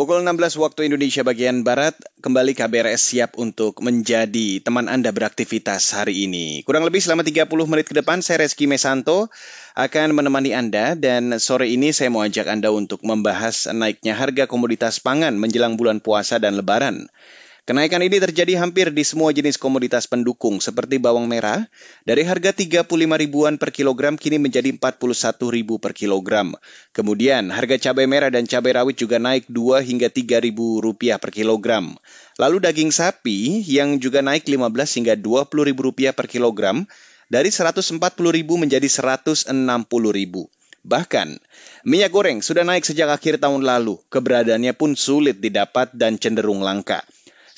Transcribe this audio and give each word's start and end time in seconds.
Pukul 0.00 0.24
16 0.24 0.56
waktu 0.56 0.88
Indonesia 0.88 1.20
bagian 1.20 1.60
Barat, 1.60 1.92
kembali 2.24 2.56
KBRS 2.56 3.12
siap 3.12 3.36
untuk 3.36 3.84
menjadi 3.84 4.56
teman 4.64 4.88
Anda 4.88 5.12
beraktivitas 5.12 5.92
hari 5.92 6.24
ini. 6.24 6.64
Kurang 6.64 6.88
lebih 6.88 7.04
selama 7.04 7.20
30 7.20 7.44
menit 7.68 7.84
ke 7.84 7.92
depan, 7.92 8.24
saya 8.24 8.40
Reski 8.40 8.64
Mesanto 8.64 9.28
akan 9.76 10.16
menemani 10.16 10.56
Anda 10.56 10.96
dan 10.96 11.36
sore 11.36 11.68
ini 11.68 11.92
saya 11.92 12.08
mau 12.08 12.24
ajak 12.24 12.48
Anda 12.48 12.72
untuk 12.72 13.04
membahas 13.04 13.68
naiknya 13.76 14.16
harga 14.16 14.48
komoditas 14.48 15.04
pangan 15.04 15.36
menjelang 15.36 15.76
bulan 15.76 16.00
puasa 16.00 16.40
dan 16.40 16.56
lebaran. 16.56 17.12
Kenaikan 17.70 18.02
ini 18.02 18.18
terjadi 18.18 18.58
hampir 18.58 18.90
di 18.90 19.06
semua 19.06 19.30
jenis 19.30 19.54
komoditas 19.54 20.10
pendukung 20.10 20.58
seperti 20.58 20.98
bawang 20.98 21.30
merah 21.30 21.70
dari 22.02 22.26
harga 22.26 22.50
35 22.50 22.82
ribuan 22.98 23.62
per 23.62 23.70
kilogram 23.70 24.18
kini 24.18 24.42
menjadi 24.42 24.74
41 24.74 24.98
ribu 25.54 25.78
per 25.78 25.94
kilogram. 25.94 26.58
Kemudian 26.90 27.46
harga 27.54 27.78
cabai 27.78 28.10
merah 28.10 28.26
dan 28.26 28.50
cabai 28.50 28.74
rawit 28.74 28.98
juga 28.98 29.22
naik 29.22 29.46
2 29.46 29.86
hingga 29.86 30.10
3 30.10 30.42
ribu 30.42 30.82
rupiah 30.82 31.22
per 31.22 31.30
kilogram. 31.30 31.94
Lalu 32.42 32.58
daging 32.58 32.90
sapi 32.90 33.62
yang 33.62 34.02
juga 34.02 34.18
naik 34.18 34.50
15 34.50 34.66
hingga 34.98 35.14
20 35.14 35.70
ribu 35.70 35.94
rupiah 35.94 36.10
per 36.10 36.26
kilogram 36.26 36.82
dari 37.30 37.54
140 37.54 38.02
ribu 38.34 38.58
menjadi 38.58 38.90
160 38.90 39.46
ribu. 40.10 40.50
Bahkan, 40.82 41.38
minyak 41.86 42.10
goreng 42.10 42.42
sudah 42.42 42.66
naik 42.66 42.82
sejak 42.82 43.14
akhir 43.14 43.38
tahun 43.38 43.62
lalu, 43.62 44.00
keberadaannya 44.10 44.74
pun 44.74 44.98
sulit 44.98 45.38
didapat 45.38 45.94
dan 45.94 46.18
cenderung 46.18 46.66
langka. 46.66 47.06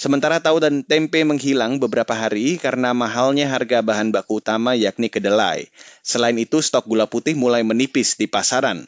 Sementara 0.03 0.43
tahu 0.43 0.59
dan 0.59 0.83
tempe 0.83 1.23
menghilang 1.23 1.79
beberapa 1.79 2.11
hari 2.11 2.59
karena 2.59 2.91
mahalnya 2.91 3.47
harga 3.47 3.87
bahan 3.87 4.11
baku 4.11 4.43
utama 4.43 4.75
yakni 4.75 5.07
kedelai. 5.07 5.71
Selain 6.03 6.35
itu, 6.43 6.59
stok 6.59 6.91
gula 6.91 7.07
putih 7.07 7.39
mulai 7.39 7.63
menipis 7.63 8.19
di 8.19 8.27
pasaran. 8.27 8.83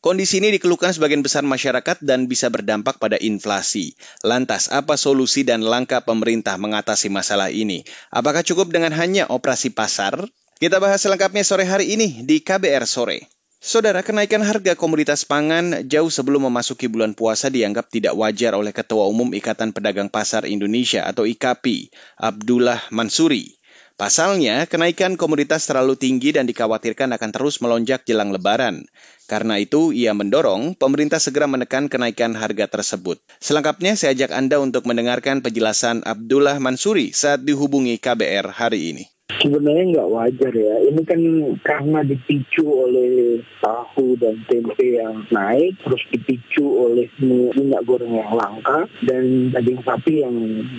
Kondisi 0.00 0.40
ini 0.40 0.48
dikeluhkan 0.56 0.96
sebagian 0.96 1.20
besar 1.20 1.44
masyarakat 1.44 2.00
dan 2.00 2.32
bisa 2.32 2.48
berdampak 2.48 2.96
pada 2.96 3.20
inflasi. 3.20 3.92
Lantas, 4.24 4.72
apa 4.72 4.96
solusi 4.96 5.44
dan 5.44 5.60
langkah 5.60 6.00
pemerintah 6.00 6.56
mengatasi 6.56 7.12
masalah 7.12 7.52
ini? 7.52 7.84
Apakah 8.08 8.40
cukup 8.40 8.72
dengan 8.72 8.96
hanya 8.96 9.28
operasi 9.28 9.68
pasar? 9.76 10.16
Kita 10.56 10.80
bahas 10.80 11.04
selengkapnya 11.04 11.44
sore 11.44 11.68
hari 11.68 11.92
ini 11.92 12.24
di 12.24 12.40
KBR 12.40 12.88
Sore. 12.88 13.41
Saudara, 13.62 14.02
kenaikan 14.02 14.42
harga 14.42 14.74
komoditas 14.74 15.22
pangan 15.22 15.86
jauh 15.86 16.10
sebelum 16.10 16.50
memasuki 16.50 16.90
bulan 16.90 17.14
puasa 17.14 17.46
dianggap 17.46 17.94
tidak 17.94 18.18
wajar 18.18 18.58
oleh 18.58 18.74
Ketua 18.74 19.06
Umum 19.06 19.30
Ikatan 19.30 19.70
Pedagang 19.70 20.10
Pasar 20.10 20.50
Indonesia 20.50 21.06
atau 21.06 21.22
IKAPI, 21.30 21.94
Abdullah 22.18 22.82
Mansuri. 22.90 23.54
Pasalnya, 23.94 24.66
kenaikan 24.66 25.14
komoditas 25.14 25.62
terlalu 25.70 25.94
tinggi 25.94 26.34
dan 26.34 26.50
dikhawatirkan 26.50 27.14
akan 27.14 27.30
terus 27.30 27.62
melonjak 27.62 28.02
jelang 28.02 28.34
lebaran. 28.34 28.82
Karena 29.30 29.62
itu, 29.62 29.94
ia 29.94 30.10
mendorong 30.10 30.74
pemerintah 30.74 31.22
segera 31.22 31.46
menekan 31.46 31.86
kenaikan 31.86 32.34
harga 32.34 32.66
tersebut. 32.66 33.22
Selengkapnya, 33.38 33.94
saya 33.94 34.10
ajak 34.18 34.34
Anda 34.34 34.58
untuk 34.58 34.90
mendengarkan 34.90 35.38
penjelasan 35.38 36.02
Abdullah 36.02 36.58
Mansuri 36.58 37.14
saat 37.14 37.46
dihubungi 37.46 38.02
KBR 38.02 38.58
hari 38.58 38.90
ini 38.90 39.06
sebenarnya 39.42 39.84
nggak 39.98 40.12
wajar 40.14 40.52
ya. 40.54 40.76
Ini 40.86 41.02
kan 41.02 41.20
karena 41.66 42.00
dipicu 42.06 42.62
oleh 42.62 43.42
tahu 43.58 44.14
dan 44.22 44.38
tempe 44.46 45.02
yang 45.02 45.26
naik, 45.34 45.74
terus 45.82 46.02
dipicu 46.14 46.62
oleh 46.62 47.10
minyak 47.18 47.82
goreng 47.82 48.14
yang 48.14 48.30
langka 48.32 48.86
dan 49.02 49.50
daging 49.50 49.82
sapi 49.82 50.22
yang 50.22 50.36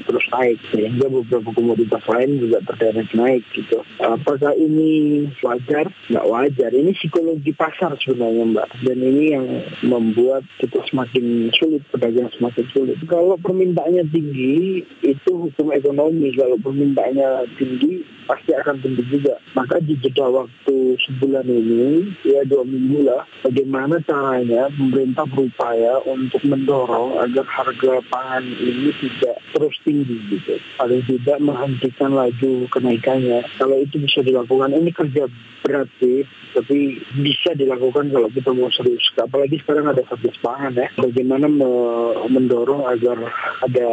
terus 0.08 0.24
naik. 0.32 0.58
Sehingga 0.72 1.12
beberapa 1.12 1.52
komoditas 1.52 2.04
lain 2.08 2.40
juga 2.40 2.64
terderet 2.72 3.12
naik 3.12 3.44
gitu. 3.52 3.84
Apakah 4.00 4.56
ini 4.56 5.28
wajar? 5.44 5.92
Nggak 6.08 6.30
wajar. 6.32 6.72
Ini 6.72 6.92
psikologi 6.96 7.52
pasar 7.52 8.00
sebenarnya 8.00 8.44
Mbak. 8.56 8.70
Dan 8.88 8.98
ini 9.04 9.24
yang 9.36 9.46
membuat 9.84 10.48
kita 10.64 10.80
semakin 10.88 11.52
sulit, 11.60 11.84
pedagang 11.92 12.32
semakin 12.40 12.66
sulit. 12.72 12.98
Kalau 13.06 13.36
permintaannya 13.40 14.08
tinggi, 14.10 14.84
itu 15.04 15.32
hukum 15.32 15.76
ekonomi. 15.76 16.32
Kalau 16.34 16.56
permintaannya 16.60 17.48
tinggi, 17.60 18.04
pasti 18.24 18.43
akan 18.52 18.84
tinggi 18.84 19.04
juga. 19.08 19.40
Maka 19.56 19.80
di 19.80 19.96
jeda 20.04 20.28
waktu 20.28 21.00
sebulan 21.08 21.48
ini, 21.48 22.12
ya 22.28 22.44
dua 22.44 22.68
minggu 22.68 23.08
lah, 23.08 23.24
bagaimana 23.40 24.04
caranya 24.04 24.68
pemerintah 24.76 25.24
berupaya 25.32 26.04
untuk 26.04 26.44
mendorong 26.44 27.24
agar 27.24 27.48
harga 27.48 28.04
pangan 28.12 28.44
ini 28.60 28.92
tidak 29.00 29.23
terus 29.54 29.78
tinggi 29.86 30.18
gitu. 30.34 30.58
Paling 30.76 31.06
tidak 31.06 31.38
menghentikan 31.40 32.12
laju 32.18 32.68
kenaikannya. 32.74 33.46
Kalau 33.62 33.78
itu 33.80 34.02
bisa 34.02 34.26
dilakukan, 34.26 34.74
ini 34.74 34.90
kerja 34.90 35.30
berat 35.64 35.88
sih, 36.02 36.28
tapi 36.52 37.00
bisa 37.16 37.56
dilakukan 37.56 38.12
kalau 38.12 38.28
kita 38.28 38.52
mau 38.52 38.68
serius. 38.74 39.06
Apalagi 39.16 39.62
sekarang 39.64 39.94
ada 39.94 40.04
satgas 40.10 40.36
pangan 40.44 40.76
ya. 40.76 40.88
Bagaimana 41.00 41.48
mendorong 42.28 42.90
agar 42.90 43.18
ada 43.64 43.88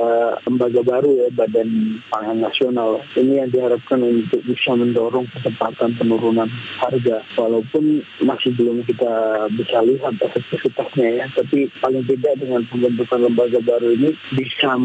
lembaga 0.48 0.80
baru 0.82 1.10
ya, 1.24 1.28
Badan 1.30 2.02
Pangan 2.10 2.42
Nasional. 2.42 3.04
Ini 3.14 3.46
yang 3.46 3.50
diharapkan 3.54 4.02
untuk 4.02 4.42
bisa 4.42 4.74
mendorong 4.74 5.30
kecepatan 5.36 5.94
penurunan 6.00 6.48
harga 6.80 7.22
walaupun 7.36 8.02
masih 8.24 8.56
belum 8.56 8.82
kita 8.88 9.12
bisa 9.54 9.84
lihat 9.84 10.16
efektivitasnya 10.20 11.08
ya 11.22 11.26
tapi 11.36 11.68
paling 11.80 12.04
tidak 12.06 12.40
dengan 12.40 12.64
pembentukan 12.68 13.20
lembaga 13.28 13.60
baru 13.60 13.92
ini 13.94 14.10
bisa 14.32 14.76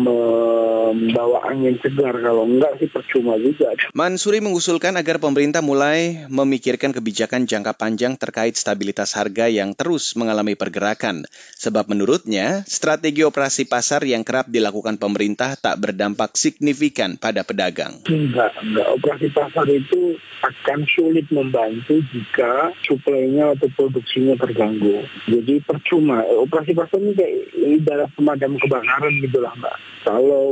membawa 0.96 1.48
angin 1.50 1.78
segar 1.80 2.16
kalau 2.20 2.48
enggak 2.48 2.78
sih 2.82 2.90
percuma 2.90 3.36
juga. 3.40 3.74
Mansuri 3.92 4.40
mengusulkan 4.40 4.96
agar 4.96 5.18
pemerintah 5.18 5.60
mulai 5.64 6.26
memikirkan 6.32 6.92
kebijakan 6.96 7.48
jangka 7.48 7.76
panjang 7.76 8.16
terkait 8.16 8.56
stabilitas 8.56 9.16
harga 9.16 9.48
yang 9.52 9.78
terus 9.78 10.16
mengalami 10.16 10.56
pergerakan 10.56 11.28
sebab 11.60 11.90
menurutnya 11.92 12.64
strategi 12.66 13.26
operasi 13.26 13.68
pasar 13.68 14.06
yang 14.06 14.22
kerap 14.22 14.48
dilakukan 14.50 14.98
pemerintah 15.02 15.58
tak 15.60 15.82
berdampak 15.82 16.38
signifikan 16.38 17.18
pada 17.20 17.44
pedagang. 17.46 18.02
Enggak, 18.08 18.54
enggak. 18.62 18.88
Operasi 19.00 19.28
pasar 19.34 19.68
itu 19.72 20.16
akan 20.46 20.80
sulit 20.86 21.26
membantu 21.34 22.00
jika 22.14 22.70
suplainya 22.86 23.58
atau 23.58 23.68
produksinya 23.74 24.38
terganggu. 24.38 25.04
Jadi 25.26 25.64
percuma. 25.66 26.22
Operasi 26.22 26.72
pasar 26.78 27.02
ini 27.02 27.14
kayak 27.18 27.36
ibarat 27.82 28.10
pemadam 28.14 28.54
kebakaran 28.62 29.14
gitu 29.20 29.42
lah 29.42 29.54
mbak. 29.58 29.76
Kalau 30.06 30.48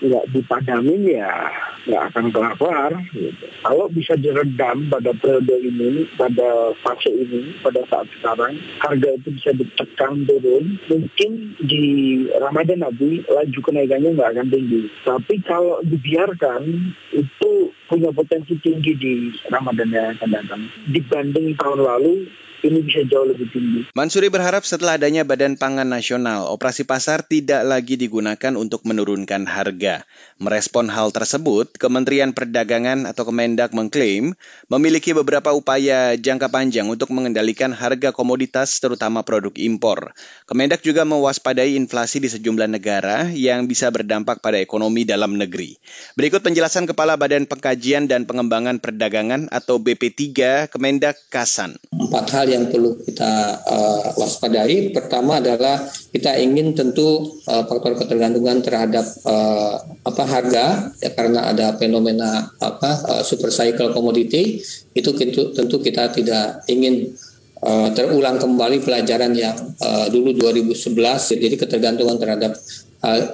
nggak 0.00 0.24
dipadamin 0.32 1.02
ya 1.04 1.50
nggak 1.88 2.12
akan 2.12 2.24
kelar-kelar. 2.32 2.92
Gitu. 3.12 3.46
Kalau 3.64 3.86
bisa 3.88 4.14
diredam 4.16 4.88
pada 4.92 5.12
periode 5.16 5.56
ini, 5.64 6.04
pada 6.16 6.76
fase 6.84 7.08
ini, 7.08 7.56
pada 7.64 7.80
saat 7.88 8.06
sekarang, 8.18 8.60
harga 8.80 9.08
itu 9.16 9.28
bisa 9.36 9.50
ditekan 9.56 10.28
turun. 10.28 10.76
Mungkin 10.88 11.30
di 11.64 11.84
Ramadan 12.36 12.84
nanti 12.84 13.24
laju 13.24 13.60
kenaikannya 13.64 14.16
nggak 14.16 14.30
akan 14.36 14.48
tinggi. 14.52 14.82
Tapi 15.04 15.34
kalau 15.44 15.80
dibiarkan 15.84 16.62
itu 17.16 17.50
punya 17.88 18.10
potensi 18.14 18.54
tinggi 18.60 18.92
di 18.94 19.14
Ramadan 19.48 19.90
yang 19.90 20.14
akan 20.18 20.30
datang. 20.30 20.62
Dibanding 20.92 21.56
tahun 21.58 21.80
lalu, 21.82 22.28
ini 22.64 22.84
bisa 22.84 23.00
jauh 23.08 23.24
lebih 23.24 23.48
tinggi. 23.48 23.80
Mansuri 23.96 24.28
berharap 24.28 24.62
setelah 24.66 25.00
adanya 25.00 25.24
Badan 25.24 25.56
Pangan 25.56 25.88
Nasional, 25.88 26.50
operasi 26.52 26.84
pasar 26.84 27.24
tidak 27.24 27.64
lagi 27.64 27.96
digunakan 27.96 28.52
untuk 28.58 28.84
menurunkan 28.84 29.48
harga. 29.48 30.04
Merespon 30.40 30.88
hal 30.92 31.12
tersebut, 31.12 31.76
Kementerian 31.76 32.32
Perdagangan 32.36 33.08
atau 33.08 33.28
Kemendak 33.28 33.72
mengklaim 33.72 34.36
memiliki 34.68 35.16
beberapa 35.16 35.52
upaya 35.52 36.16
jangka 36.16 36.48
panjang 36.52 36.88
untuk 36.88 37.12
mengendalikan 37.12 37.72
harga 37.72 38.12
komoditas 38.12 38.76
terutama 38.80 39.24
produk 39.24 39.52
impor. 39.56 40.12
Kemendak 40.44 40.84
juga 40.84 41.04
mewaspadai 41.08 41.76
inflasi 41.76 42.20
di 42.20 42.28
sejumlah 42.28 42.68
negara 42.68 43.28
yang 43.32 43.64
bisa 43.70 43.88
berdampak 43.88 44.44
pada 44.44 44.60
ekonomi 44.60 45.08
dalam 45.08 45.36
negeri. 45.36 45.76
Berikut 46.18 46.44
penjelasan 46.44 46.84
Kepala 46.90 47.16
Badan 47.16 47.46
Pengkajian 47.46 48.10
dan 48.10 48.26
Pengembangan 48.28 48.82
Perdagangan 48.82 49.48
atau 49.52 49.78
BP3 49.78 50.66
Kemendak 50.68 51.16
Kasan. 51.30 51.78
Empat 51.92 52.26
hal 52.34 52.49
yang 52.50 52.66
perlu 52.66 52.98
kita 53.06 53.62
uh, 53.62 54.18
waspadai. 54.18 54.90
Pertama 54.90 55.38
adalah 55.38 55.78
kita 56.10 56.34
ingin 56.42 56.74
tentu 56.74 57.38
uh, 57.46 57.64
faktor 57.70 57.94
ketergantungan 57.94 58.58
terhadap 58.60 59.06
uh, 59.22 59.78
apa 60.02 60.24
harga 60.26 60.90
ya 60.98 61.10
karena 61.14 61.54
ada 61.54 61.78
fenomena 61.78 62.50
apa 62.58 62.90
uh, 63.06 63.22
super 63.22 63.54
cycle 63.54 63.94
commodity 63.94 64.58
itu 64.92 65.10
tentu, 65.14 65.54
tentu 65.54 65.78
kita 65.78 66.10
tidak 66.10 66.66
ingin 66.66 67.14
uh, 67.62 67.88
terulang 67.94 68.36
kembali 68.42 68.82
pelajaran 68.82 69.32
yang 69.32 69.54
uh, 69.80 70.10
dulu 70.10 70.34
2011 70.34 71.38
jadi 71.38 71.56
ketergantungan 71.56 72.18
terhadap 72.18 72.52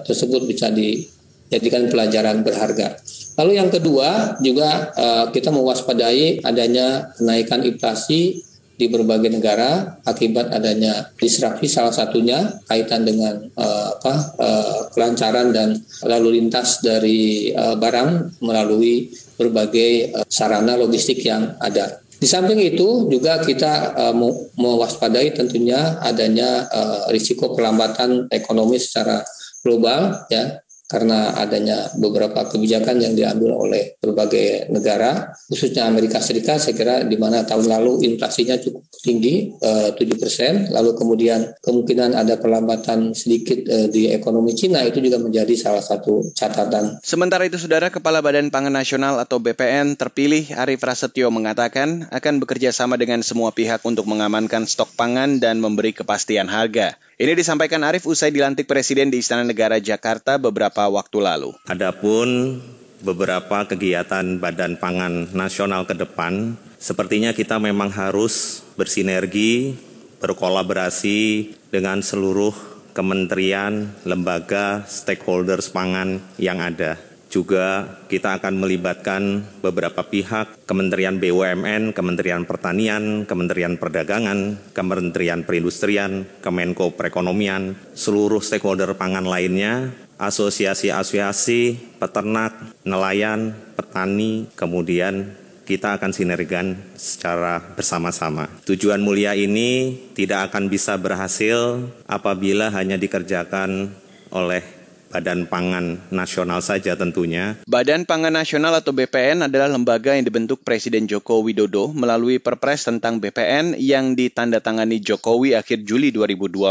tersebut 0.06 0.46
bisa 0.46 0.70
dijadikan 0.70 1.90
pelajaran 1.90 2.46
berharga. 2.46 3.02
Lalu 3.36 3.52
yang 3.60 3.68
kedua 3.68 4.40
juga 4.40 4.94
uh, 4.96 5.26
kita 5.28 5.52
mewaspadai 5.52 6.40
adanya 6.40 7.12
kenaikan 7.18 7.66
inflasi 7.68 8.45
di 8.76 8.92
berbagai 8.92 9.32
negara 9.32 9.96
akibat 10.04 10.52
adanya 10.52 11.08
disrupsi 11.16 11.66
salah 11.66 11.92
satunya 11.92 12.60
kaitan 12.68 13.08
dengan 13.08 13.48
uh, 13.56 13.96
apa 13.96 14.14
uh, 14.36 14.78
kelancaran 14.92 15.50
dan 15.56 15.80
lalu 16.04 16.40
lintas 16.40 16.84
dari 16.84 17.50
uh, 17.56 17.74
barang 17.80 18.40
melalui 18.44 19.08
berbagai 19.40 20.12
uh, 20.12 20.24
sarana 20.28 20.76
logistik 20.76 21.24
yang 21.24 21.56
ada. 21.60 22.04
Di 22.16 22.24
samping 22.24 22.56
itu 22.60 23.12
juga 23.12 23.44
kita 23.44 23.92
uh, 23.96 24.14
mewaspadai 24.56 25.36
tentunya 25.36 26.00
adanya 26.00 26.64
uh, 26.68 27.12
risiko 27.12 27.52
perlambatan 27.52 28.28
ekonomi 28.32 28.80
secara 28.80 29.20
global 29.60 30.24
ya 30.32 30.62
karena 30.86 31.34
adanya 31.34 31.90
beberapa 31.98 32.46
kebijakan 32.46 33.02
yang 33.02 33.18
diambil 33.18 33.58
oleh 33.58 33.98
berbagai 33.98 34.70
negara, 34.70 35.34
khususnya 35.50 35.90
Amerika 35.90 36.22
Serikat, 36.22 36.62
saya 36.62 36.78
kira 36.78 36.94
di 37.02 37.18
mana 37.18 37.42
tahun 37.42 37.66
lalu 37.66 38.06
inflasinya 38.06 38.54
cukup 38.62 38.86
tinggi, 39.02 39.50
eh, 39.58 39.90
7%, 39.98 40.70
lalu 40.70 40.94
kemudian 40.94 41.58
kemungkinan 41.58 42.14
ada 42.14 42.38
perlambatan 42.38 43.12
sedikit 43.18 43.66
eh, 43.66 43.90
di 43.90 44.14
ekonomi 44.14 44.54
Cina 44.54 44.86
itu 44.86 45.02
juga 45.02 45.18
menjadi 45.18 45.58
salah 45.58 45.82
satu 45.82 46.22
catatan. 46.38 47.02
Sementara 47.02 47.42
itu, 47.50 47.58
Saudara 47.58 47.90
Kepala 47.90 48.22
Badan 48.22 48.54
Pangan 48.54 48.72
Nasional 48.74 49.18
atau 49.18 49.42
BPN 49.42 49.98
terpilih 49.98 50.54
Arif 50.54 50.86
Rasetyo 50.86 51.34
mengatakan 51.34 52.06
akan 52.14 52.38
bekerja 52.38 52.70
sama 52.70 52.94
dengan 52.94 53.26
semua 53.26 53.50
pihak 53.50 53.82
untuk 53.82 54.06
mengamankan 54.06 54.70
stok 54.70 54.94
pangan 54.94 55.42
dan 55.42 55.58
memberi 55.58 55.90
kepastian 55.90 56.46
harga. 56.46 56.94
Ini 57.16 57.32
disampaikan 57.32 57.80
Arif 57.80 58.04
usai 58.04 58.28
dilantik 58.28 58.68
Presiden 58.68 59.08
di 59.08 59.24
Istana 59.24 59.40
Negara 59.40 59.80
Jakarta 59.80 60.36
beberapa 60.36 60.84
waktu 60.84 61.24
lalu. 61.24 61.56
Adapun 61.64 62.60
beberapa 63.00 63.64
kegiatan 63.64 64.36
Badan 64.36 64.76
Pangan 64.76 65.32
Nasional 65.32 65.88
ke 65.88 65.96
depan, 65.96 66.60
sepertinya 66.76 67.32
kita 67.32 67.56
memang 67.56 67.88
harus 67.88 68.60
bersinergi, 68.76 69.80
berkolaborasi 70.20 71.56
dengan 71.72 72.04
seluruh 72.04 72.52
kementerian, 72.92 73.96
lembaga, 74.04 74.84
stakeholders 74.84 75.72
pangan 75.72 76.20
yang 76.36 76.60
ada. 76.60 77.00
Juga 77.26 77.98
kita 78.06 78.38
akan 78.38 78.54
melibatkan 78.62 79.42
beberapa 79.58 80.06
pihak, 80.06 80.62
Kementerian 80.62 81.18
BUMN, 81.18 81.90
Kementerian 81.90 82.46
Pertanian, 82.46 83.26
Kementerian 83.26 83.74
Perdagangan, 83.76 84.70
Kementerian 84.70 85.42
Perindustrian, 85.42 86.24
Kemenko 86.38 86.94
Perekonomian, 86.94 87.74
seluruh 87.98 88.38
stakeholder 88.38 88.94
pangan 88.94 89.26
lainnya, 89.26 89.90
asosiasi-asosiasi, 90.22 91.96
peternak, 91.98 92.54
nelayan, 92.86 93.58
petani, 93.74 94.48
kemudian 94.54 95.34
kita 95.66 95.98
akan 95.98 96.14
sinergikan 96.14 96.78
secara 96.94 97.58
bersama-sama. 97.74 98.46
Tujuan 98.64 99.02
mulia 99.02 99.34
ini 99.34 99.98
tidak 100.14 100.54
akan 100.54 100.70
bisa 100.70 100.94
berhasil 100.94 101.90
apabila 102.06 102.70
hanya 102.70 102.94
dikerjakan 102.94 103.90
oleh 104.30 104.75
Badan 105.16 105.48
Pangan 105.48 106.12
Nasional 106.12 106.60
saja 106.60 106.92
tentunya. 106.92 107.56
Badan 107.64 108.04
Pangan 108.04 108.36
Nasional 108.36 108.76
atau 108.76 108.92
BPN 108.92 109.48
adalah 109.48 109.64
lembaga 109.64 110.12
yang 110.12 110.28
dibentuk 110.28 110.60
Presiden 110.60 111.08
Joko 111.08 111.40
Widodo 111.40 111.88
melalui 111.96 112.36
Perpres 112.36 112.84
tentang 112.84 113.16
BPN 113.16 113.80
yang 113.80 114.12
ditandatangani 114.12 115.00
Jokowi 115.00 115.56
akhir 115.56 115.88
Juli 115.88 116.12
2021. 116.12 116.68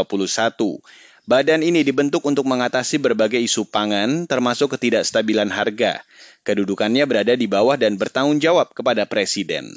Badan 1.26 1.66
ini 1.66 1.82
dibentuk 1.82 2.22
untuk 2.22 2.46
mengatasi 2.46 3.02
berbagai 3.02 3.42
isu 3.42 3.66
pangan, 3.66 4.30
termasuk 4.30 4.78
ketidakstabilan 4.78 5.50
harga. 5.50 6.06
Kedudukannya 6.46 7.02
berada 7.02 7.34
di 7.34 7.50
bawah 7.50 7.74
dan 7.74 7.98
bertanggung 7.98 8.38
jawab 8.38 8.70
kepada 8.70 9.10
Presiden. 9.10 9.74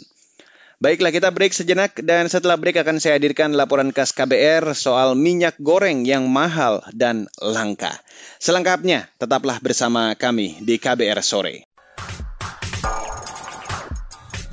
Baiklah 0.80 1.12
kita 1.12 1.28
break 1.36 1.52
sejenak 1.52 1.92
dan 2.08 2.32
setelah 2.32 2.56
break 2.56 2.80
akan 2.80 3.04
saya 3.04 3.20
hadirkan 3.20 3.52
laporan 3.52 3.92
khas 3.92 4.16
KBR 4.16 4.72
soal 4.72 5.12
minyak 5.12 5.60
goreng 5.60 6.08
yang 6.08 6.32
mahal 6.32 6.80
dan 6.96 7.28
langka. 7.44 7.92
Selengkapnya 8.40 9.12
tetaplah 9.20 9.60
bersama 9.60 10.16
kami 10.16 10.56
di 10.64 10.80
KBR 10.80 11.20
sore. 11.20 11.68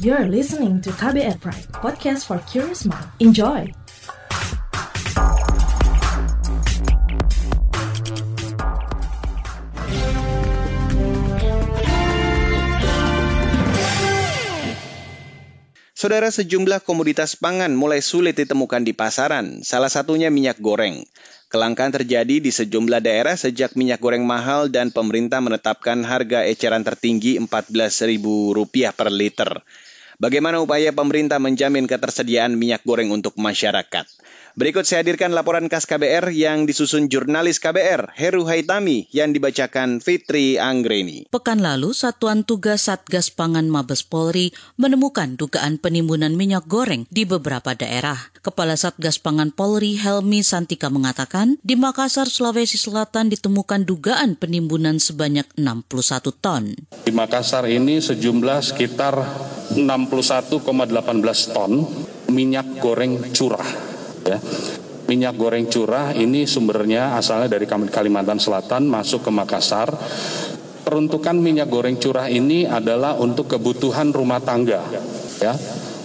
You're 0.03 0.27
listening 0.27 0.83
to 0.83 0.91
KBR 0.99 1.39
Pride, 1.39 1.71
podcast 1.79 2.27
for 2.27 2.43
curious 2.51 2.83
mind. 2.83 3.07
Enjoy. 3.23 3.86
Saudara 15.97 16.29
sejumlah 16.29 16.85
komoditas 16.85 17.41
pangan 17.41 17.73
mulai 17.73 18.05
sulit 18.05 18.37
ditemukan 18.37 18.85
di 18.85 18.93
pasaran, 18.93 19.65
salah 19.65 19.89
satunya 19.89 20.29
minyak 20.29 20.61
goreng. 20.61 21.09
Kelangkaan 21.49 21.89
terjadi 21.89 22.37
di 22.37 22.53
sejumlah 22.53 23.01
daerah 23.01 23.33
sejak 23.33 23.73
minyak 23.81 24.05
goreng 24.05 24.29
mahal 24.29 24.69
dan 24.69 24.93
pemerintah 24.93 25.41
menetapkan 25.41 26.05
harga 26.05 26.45
eceran 26.45 26.85
tertinggi 26.85 27.41
Rp14.000 27.41 28.93
per 28.93 29.09
liter. 29.09 29.65
Bagaimana 30.17 30.65
upaya 30.65 30.97
pemerintah 30.97 31.37
menjamin 31.37 31.85
ketersediaan 31.85 32.57
minyak 32.57 32.81
goreng 32.89 33.13
untuk 33.13 33.37
masyarakat? 33.37 34.09
Berikut 34.57 34.89
saya 34.89 35.05
hadirkan 35.05 35.37
laporan 35.37 35.69
khas 35.69 35.85
KBR 35.85 36.33
yang 36.33 36.65
disusun 36.65 37.13
jurnalis 37.13 37.61
KBR 37.61 38.17
Heru 38.17 38.49
Haitami 38.49 39.05
yang 39.13 39.37
dibacakan 39.37 40.01
Fitri 40.01 40.57
Anggreni. 40.57 41.29
Pekan 41.29 41.61
lalu, 41.61 41.93
Satuan 41.93 42.49
Tugas 42.49 42.89
Satgas 42.89 43.29
Pangan 43.29 43.69
Mabes 43.69 44.01
Polri 44.01 44.57
menemukan 44.81 45.37
dugaan 45.37 45.77
penimbunan 45.77 46.33
minyak 46.33 46.65
goreng 46.65 47.05
di 47.13 47.29
beberapa 47.29 47.77
daerah. 47.77 48.17
Kepala 48.41 48.81
Satgas 48.81 49.21
Pangan 49.21 49.53
Polri 49.53 50.01
Helmi 50.01 50.41
Santika 50.41 50.89
mengatakan, 50.89 51.61
di 51.61 51.77
Makassar, 51.77 52.25
Sulawesi 52.25 52.81
Selatan 52.81 53.29
ditemukan 53.29 53.85
dugaan 53.85 54.41
penimbunan 54.41 54.97
sebanyak 54.97 55.45
61 55.61 56.33
ton. 56.41 56.73
Di 57.05 57.13
Makassar 57.13 57.69
ini 57.69 58.01
sejumlah 58.01 58.65
sekitar 58.65 59.21
61,18 60.09 61.55
ton 61.55 61.73
minyak 62.31 62.81
goreng 62.81 63.31
curah 63.35 63.71
ya. 64.27 64.39
Minyak 65.07 65.39
goreng 65.39 65.71
curah 65.71 66.11
ini 66.19 66.51
sumbernya 66.51 67.15
asalnya 67.15 67.47
dari 67.47 67.71
Kalimantan 67.71 68.43
Selatan 68.43 68.91
masuk 68.91 69.23
ke 69.23 69.31
Makassar. 69.31 69.95
Peruntukan 70.83 71.35
minyak 71.39 71.71
goreng 71.71 71.99
curah 71.99 72.27
ini 72.27 72.67
adalah 72.67 73.15
untuk 73.19 73.51
kebutuhan 73.51 74.11
rumah 74.15 74.39
tangga, 74.39 74.83
ya, 75.43 75.55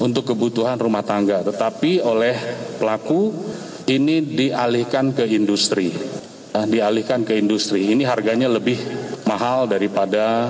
untuk 0.01 0.33
kebutuhan 0.33 0.77
rumah 0.77 1.05
tangga. 1.05 1.45
Tetapi 1.45 2.01
oleh 2.01 2.33
pelaku 2.81 3.29
ini 3.89 4.25
dialihkan 4.25 5.13
ke 5.13 5.29
industri, 5.29 5.93
ya, 6.53 6.65
dialihkan 6.65 7.21
ke 7.25 7.37
industri. 7.37 7.93
Ini 7.93 8.05
harganya 8.05 8.49
lebih 8.49 8.77
mahal 9.29 9.69
daripada 9.69 10.49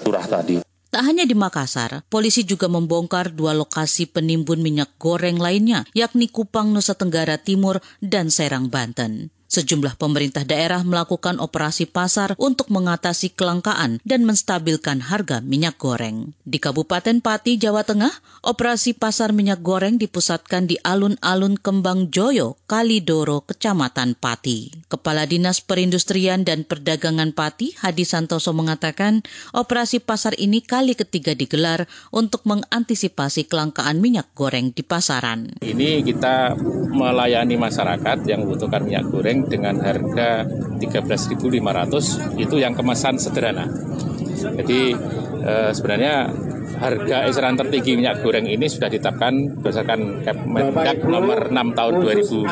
curah 0.00 0.24
tadi. 0.24 0.67
Tak 0.98 1.14
hanya 1.14 1.30
di 1.30 1.38
Makassar, 1.38 2.02
polisi 2.10 2.42
juga 2.42 2.66
membongkar 2.66 3.30
dua 3.30 3.54
lokasi 3.54 4.10
penimbun 4.10 4.58
minyak 4.58 4.98
goreng 4.98 5.38
lainnya, 5.38 5.86
yakni 5.94 6.26
Kupang, 6.26 6.74
Nusa 6.74 6.98
Tenggara 6.98 7.38
Timur, 7.38 7.78
dan 8.02 8.34
Serang, 8.34 8.66
Banten. 8.66 9.30
Sejumlah 9.48 9.96
pemerintah 9.96 10.44
daerah 10.44 10.84
melakukan 10.84 11.40
operasi 11.40 11.88
pasar 11.88 12.36
untuk 12.36 12.68
mengatasi 12.68 13.32
kelangkaan 13.32 13.96
dan 14.04 14.28
menstabilkan 14.28 15.00
harga 15.00 15.40
minyak 15.40 15.80
goreng. 15.80 16.36
Di 16.44 16.60
Kabupaten 16.60 17.24
Pati, 17.24 17.56
Jawa 17.56 17.80
Tengah, 17.80 18.12
operasi 18.44 18.92
pasar 18.92 19.32
minyak 19.32 19.64
goreng 19.64 19.96
dipusatkan 19.96 20.68
di 20.68 20.76
alun-alun 20.84 21.56
Kembang 21.56 22.12
Joyo, 22.12 22.60
Kalidoro, 22.68 23.48
Kecamatan 23.48 24.20
Pati. 24.20 24.84
Kepala 24.92 25.24
Dinas 25.24 25.64
Perindustrian 25.64 26.44
dan 26.44 26.68
Perdagangan 26.68 27.32
Pati, 27.32 27.72
Hadi 27.80 28.04
Santoso 28.04 28.52
mengatakan, 28.52 29.24
operasi 29.56 30.04
pasar 30.04 30.36
ini 30.36 30.60
kali 30.60 30.92
ketiga 30.92 31.32
digelar 31.32 31.88
untuk 32.12 32.44
mengantisipasi 32.44 33.48
kelangkaan 33.48 34.04
minyak 34.04 34.28
goreng 34.36 34.76
di 34.76 34.84
pasaran. 34.84 35.56
Ini 35.64 36.04
kita 36.04 36.52
melayani 36.92 37.56
masyarakat 37.56 38.28
yang 38.28 38.44
membutuhkan 38.44 38.84
minyak 38.84 39.08
goreng 39.08 39.37
goreng 39.38 39.46
dengan 39.46 39.78
harga 39.78 40.46
13.500 40.78 42.38
itu 42.38 42.56
yang 42.58 42.74
kemasan 42.74 43.18
sederhana. 43.18 43.66
Jadi 44.38 44.94
eh, 45.42 45.70
sebenarnya 45.74 46.30
harga 46.78 47.26
eceran 47.26 47.58
tertinggi 47.58 47.98
minyak 47.98 48.22
goreng 48.22 48.46
ini 48.46 48.70
sudah 48.70 48.86
ditetapkan 48.86 49.58
berdasarkan 49.58 50.22
Kemendak 50.22 51.02
nomor 51.02 51.50
6 51.50 51.74
tahun 51.74 51.94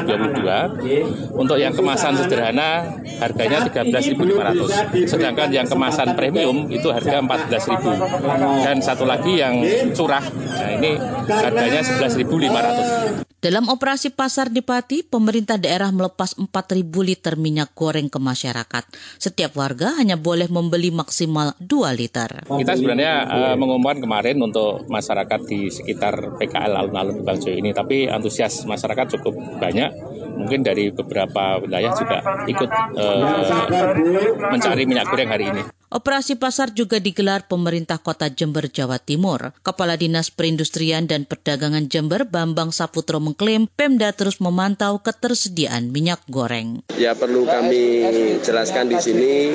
2022. 0.02 1.38
Untuk 1.38 1.62
yang 1.62 1.70
kemasan 1.70 2.18
sederhana 2.18 2.98
harganya 3.22 3.62
13.500. 3.70 5.06
Sedangkan 5.06 5.48
yang 5.54 5.70
kemasan 5.70 6.18
premium 6.18 6.66
itu 6.66 6.90
harga 6.90 7.22
14.000. 7.22 8.66
Dan 8.66 8.82
satu 8.82 9.06
lagi 9.06 9.38
yang 9.38 9.62
curah, 9.94 10.26
nah 10.26 10.70
ini 10.74 10.98
harganya 11.30 11.86
11.500. 11.86 13.25
Dalam 13.36 13.68
operasi 13.68 14.16
pasar 14.16 14.48
di 14.48 14.64
Pati, 14.64 15.04
pemerintah 15.04 15.60
daerah 15.60 15.92
melepas 15.92 16.40
4.000 16.40 16.80
liter 17.04 17.36
minyak 17.36 17.76
goreng 17.76 18.08
ke 18.08 18.16
masyarakat. 18.16 18.84
Setiap 19.20 19.52
warga 19.60 19.92
hanya 20.00 20.16
boleh 20.16 20.48
membeli 20.48 20.88
maksimal 20.88 21.52
2 21.60 22.00
liter. 22.00 22.48
Kita 22.48 22.72
sebenarnya 22.72 23.14
uh, 23.28 23.54
mengumumkan 23.60 24.00
kemarin 24.00 24.40
untuk 24.40 24.88
masyarakat 24.88 25.40
di 25.52 25.68
sekitar 25.68 26.40
PKL 26.40 26.80
alun-alun 26.80 27.20
Bangjo 27.28 27.52
ini, 27.52 27.76
tapi 27.76 28.08
antusias 28.08 28.64
masyarakat 28.64 29.20
cukup 29.20 29.36
banyak. 29.60 29.92
Mungkin 30.40 30.64
dari 30.64 30.88
beberapa 30.88 31.60
wilayah 31.60 31.92
juga 31.92 32.24
ikut 32.48 32.70
uh, 32.96 34.48
mencari 34.48 34.88
minyak 34.88 35.12
goreng 35.12 35.28
hari 35.28 35.52
ini. 35.52 35.75
Operasi 35.86 36.34
pasar 36.34 36.74
juga 36.74 36.98
digelar 36.98 37.46
pemerintah 37.46 38.02
kota 38.02 38.26
Jember, 38.26 38.66
Jawa 38.66 38.98
Timur. 38.98 39.54
Kepala 39.62 39.94
Dinas 39.94 40.34
Perindustrian 40.34 41.06
dan 41.06 41.30
Perdagangan 41.30 41.86
Jember, 41.86 42.26
Bambang 42.26 42.74
Saputro 42.74 43.22
mengklaim 43.22 43.70
Pemda 43.70 44.10
terus 44.10 44.42
memantau 44.42 44.98
ketersediaan 44.98 45.94
minyak 45.94 46.18
goreng. 46.26 46.82
Ya 46.98 47.14
perlu 47.14 47.46
kami 47.46 48.02
jelaskan 48.42 48.90
di 48.90 48.98
sini, 48.98 49.54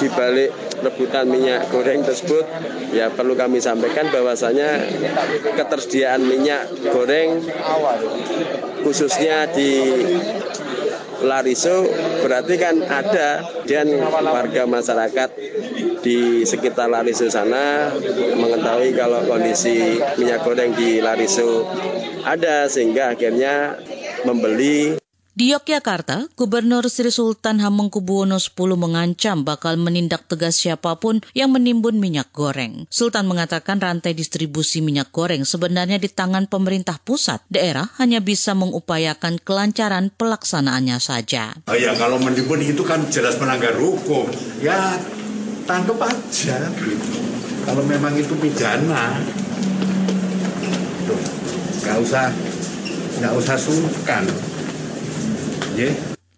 di 0.00 0.08
balik 0.08 0.48
rebutan 0.80 1.28
minyak 1.28 1.68
goreng 1.68 2.08
tersebut, 2.08 2.48
ya 2.96 3.12
perlu 3.12 3.36
kami 3.36 3.60
sampaikan 3.60 4.08
bahwasanya 4.08 4.80
ketersediaan 5.60 6.24
minyak 6.24 6.72
goreng 6.88 7.44
khususnya 8.80 9.44
di 9.52 9.92
Lariso 11.20 11.84
berarti 12.24 12.54
kan 12.56 12.80
ada 12.80 13.44
dan 13.68 13.92
warga 14.08 14.64
masyarakat 14.64 15.28
di 16.00 16.42
sekitar 16.48 16.88
Lariso 16.88 17.28
sana 17.28 17.92
mengetahui 18.36 18.96
kalau 18.96 19.24
kondisi 19.28 20.00
minyak 20.16 20.42
goreng 20.42 20.72
di 20.72 20.98
Lariso 20.98 21.68
ada 22.24 22.66
sehingga 22.66 23.12
akhirnya 23.12 23.76
membeli 24.24 25.00
di 25.30 25.56
Yogyakarta, 25.56 26.28
Gubernur 26.36 26.84
Sri 26.92 27.08
Sultan 27.08 27.64
Hamengkubuwono 27.64 28.36
X 28.36 28.52
mengancam 28.76 29.40
bakal 29.40 29.80
menindak 29.80 30.28
tegas 30.28 30.60
siapa 30.60 31.00
pun 31.00 31.24
yang 31.32 31.54
menimbun 31.54 31.96
minyak 31.96 32.28
goreng. 32.34 32.84
Sultan 32.92 33.24
mengatakan 33.24 33.80
rantai 33.80 34.12
distribusi 34.12 34.84
minyak 34.84 35.08
goreng 35.14 35.48
sebenarnya 35.48 35.96
di 35.96 36.12
tangan 36.12 36.44
pemerintah 36.44 37.00
pusat. 37.00 37.40
Daerah 37.48 37.88
hanya 37.96 38.20
bisa 38.20 38.52
mengupayakan 38.52 39.40
kelancaran 39.40 40.12
pelaksanaannya 40.12 41.00
saja. 41.00 41.56
Oh 41.72 41.78
ya, 41.78 41.96
kalau 41.96 42.20
menimbun 42.20 42.60
itu 42.60 42.84
kan 42.84 43.08
jelas 43.08 43.40
melanggar 43.40 43.72
hukum. 43.80 44.28
Ya, 44.60 45.00
tangkap 45.64 45.98
aja 46.00 46.56
gitu. 46.78 47.20
Kalau 47.64 47.82
memang 47.84 48.16
itu 48.16 48.34
pidana, 48.40 49.20
nggak 51.80 51.96
usah 52.00 52.32
nggak 53.20 53.32
usah 53.36 53.56
sungkan. 53.56 54.24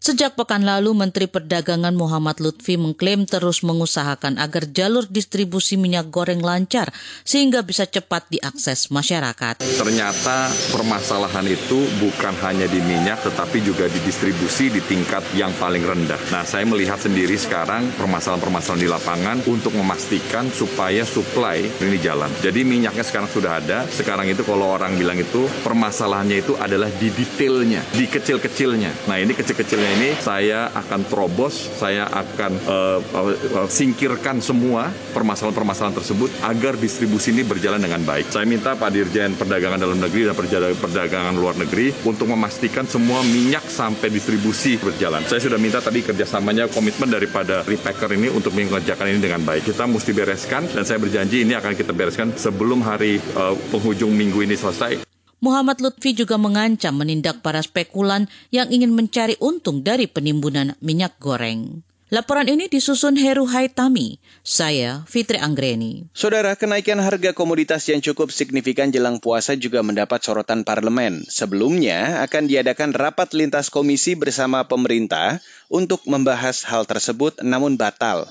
Sejak 0.02 0.34
pekan 0.34 0.66
lalu, 0.66 0.98
Menteri 0.98 1.30
Perdagangan 1.30 1.94
Muhammad 1.94 2.42
Lutfi 2.42 2.74
mengklaim 2.74 3.22
terus 3.22 3.62
mengusahakan 3.62 4.34
agar 4.34 4.66
jalur 4.66 5.06
distribusi 5.06 5.78
minyak 5.78 6.10
goreng 6.10 6.42
lancar 6.42 6.90
sehingga 7.22 7.62
bisa 7.62 7.86
cepat 7.86 8.26
diakses 8.26 8.90
masyarakat. 8.90 9.62
Ternyata 9.62 10.50
permasalahan 10.74 11.46
itu 11.46 11.86
bukan 12.02 12.34
hanya 12.42 12.66
di 12.66 12.82
minyak 12.82 13.22
tetapi 13.22 13.62
juga 13.62 13.86
di 13.86 14.02
distribusi 14.02 14.74
di 14.74 14.82
tingkat 14.82 15.22
yang 15.38 15.54
paling 15.62 15.86
rendah. 15.86 16.18
Nah, 16.34 16.42
saya 16.42 16.66
melihat 16.66 16.98
sendiri 16.98 17.38
sekarang 17.38 17.86
permasalahan-permasalahan 17.94 18.82
di 18.82 18.90
lapangan 18.90 19.38
untuk 19.46 19.70
memastikan 19.78 20.50
supaya 20.50 21.06
supply 21.06 21.62
ini 21.78 22.02
jalan. 22.02 22.26
Jadi 22.42 22.66
minyaknya 22.66 23.06
sekarang 23.06 23.30
sudah 23.30 23.62
ada. 23.62 23.86
Sekarang 23.86 24.26
itu 24.26 24.42
kalau 24.42 24.66
orang 24.66 24.98
bilang 24.98 25.22
itu 25.22 25.46
permasalahannya 25.62 26.42
itu 26.42 26.58
adalah 26.58 26.90
di 26.90 27.06
detailnya, 27.14 27.86
di 27.94 28.10
kecil-kecilnya. 28.10 29.06
Nah, 29.06 29.22
ini 29.22 29.30
kecil-kecilnya 29.38 29.91
ini 29.92 30.16
saya 30.16 30.72
akan 30.72 31.04
terobos, 31.04 31.68
saya 31.76 32.08
akan 32.08 32.52
uh, 32.64 32.98
uh, 33.00 33.68
singkirkan 33.68 34.40
semua 34.40 34.88
permasalahan-permasalahan 35.12 36.00
tersebut 36.00 36.30
agar 36.40 36.80
distribusi 36.80 37.36
ini 37.36 37.44
berjalan 37.44 37.76
dengan 37.76 38.00
baik. 38.00 38.32
Saya 38.32 38.48
minta 38.48 38.72
Pak 38.72 38.88
Dirjen 38.88 39.36
Perdagangan 39.36 39.76
Dalam 39.76 40.00
Negeri 40.00 40.32
dan 40.32 40.36
Perdagangan 40.80 41.34
Luar 41.36 41.60
Negeri 41.60 41.92
untuk 42.08 42.32
memastikan 42.32 42.88
semua 42.88 43.20
minyak 43.20 43.68
sampai 43.68 44.08
distribusi 44.08 44.80
berjalan. 44.80 45.28
Saya 45.28 45.44
sudah 45.44 45.60
minta 45.60 45.84
tadi 45.84 46.00
kerjasamanya 46.00 46.72
komitmen 46.72 47.12
daripada 47.12 47.60
repacker 47.62 48.16
ini 48.16 48.32
untuk 48.32 48.56
mengerjakan 48.56 49.12
ini 49.12 49.20
dengan 49.20 49.44
baik. 49.44 49.68
Kita 49.68 49.84
mesti 49.84 50.10
bereskan 50.16 50.72
dan 50.72 50.88
saya 50.88 50.96
berjanji 50.96 51.44
ini 51.44 51.52
akan 51.52 51.76
kita 51.76 51.92
bereskan 51.92 52.32
sebelum 52.32 52.80
hari 52.80 53.20
uh, 53.36 53.52
penghujung 53.68 54.12
minggu 54.16 54.40
ini 54.40 54.56
selesai. 54.56 55.11
Muhammad 55.42 55.82
Lutfi 55.82 56.14
juga 56.14 56.38
mengancam 56.38 56.94
menindak 56.94 57.42
para 57.42 57.58
spekulan 57.58 58.30
yang 58.54 58.70
ingin 58.70 58.94
mencari 58.94 59.34
untung 59.42 59.82
dari 59.82 60.06
penimbunan 60.06 60.78
minyak 60.78 61.18
goreng. 61.18 61.82
Laporan 62.12 62.46
ini 62.46 62.68
disusun 62.68 63.18
Heru 63.18 63.48
Haitami. 63.50 64.22
Saya 64.46 65.02
Fitri 65.08 65.40
Anggreni. 65.42 66.06
Saudara, 66.14 66.54
kenaikan 66.54 67.00
harga 67.00 67.34
komoditas 67.34 67.88
yang 67.88 68.04
cukup 68.04 68.30
signifikan 68.30 68.92
jelang 68.92 69.18
puasa 69.18 69.58
juga 69.58 69.82
mendapat 69.82 70.20
sorotan 70.22 70.62
parlemen. 70.62 71.24
Sebelumnya 71.26 72.20
akan 72.22 72.46
diadakan 72.46 72.92
rapat 72.94 73.32
lintas 73.34 73.72
komisi 73.72 74.12
bersama 74.12 74.68
pemerintah 74.68 75.40
untuk 75.72 76.04
membahas 76.04 76.68
hal 76.68 76.86
tersebut 76.86 77.40
namun 77.40 77.80
batal. 77.80 78.28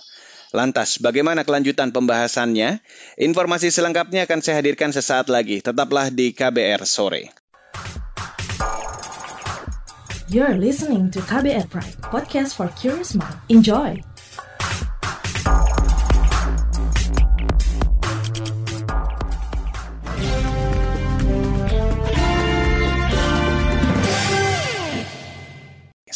Lantas, 0.51 0.99
bagaimana 0.99 1.47
kelanjutan 1.47 1.95
pembahasannya? 1.95 2.83
Informasi 3.15 3.71
selengkapnya 3.71 4.27
akan 4.27 4.39
saya 4.43 4.59
hadirkan 4.59 4.91
sesaat 4.91 5.31
lagi. 5.31 5.63
Tetaplah 5.63 6.11
di 6.11 6.35
KBR 6.35 6.83
Sore. 6.83 7.31
You're 10.31 10.55
listening 10.55 11.11
to 11.11 11.19
KBR 11.23 11.67
Pride, 11.67 11.99
podcast 12.07 12.55
for 12.55 12.71
curious 12.79 13.15
mind. 13.15 13.35
Enjoy! 13.51 14.10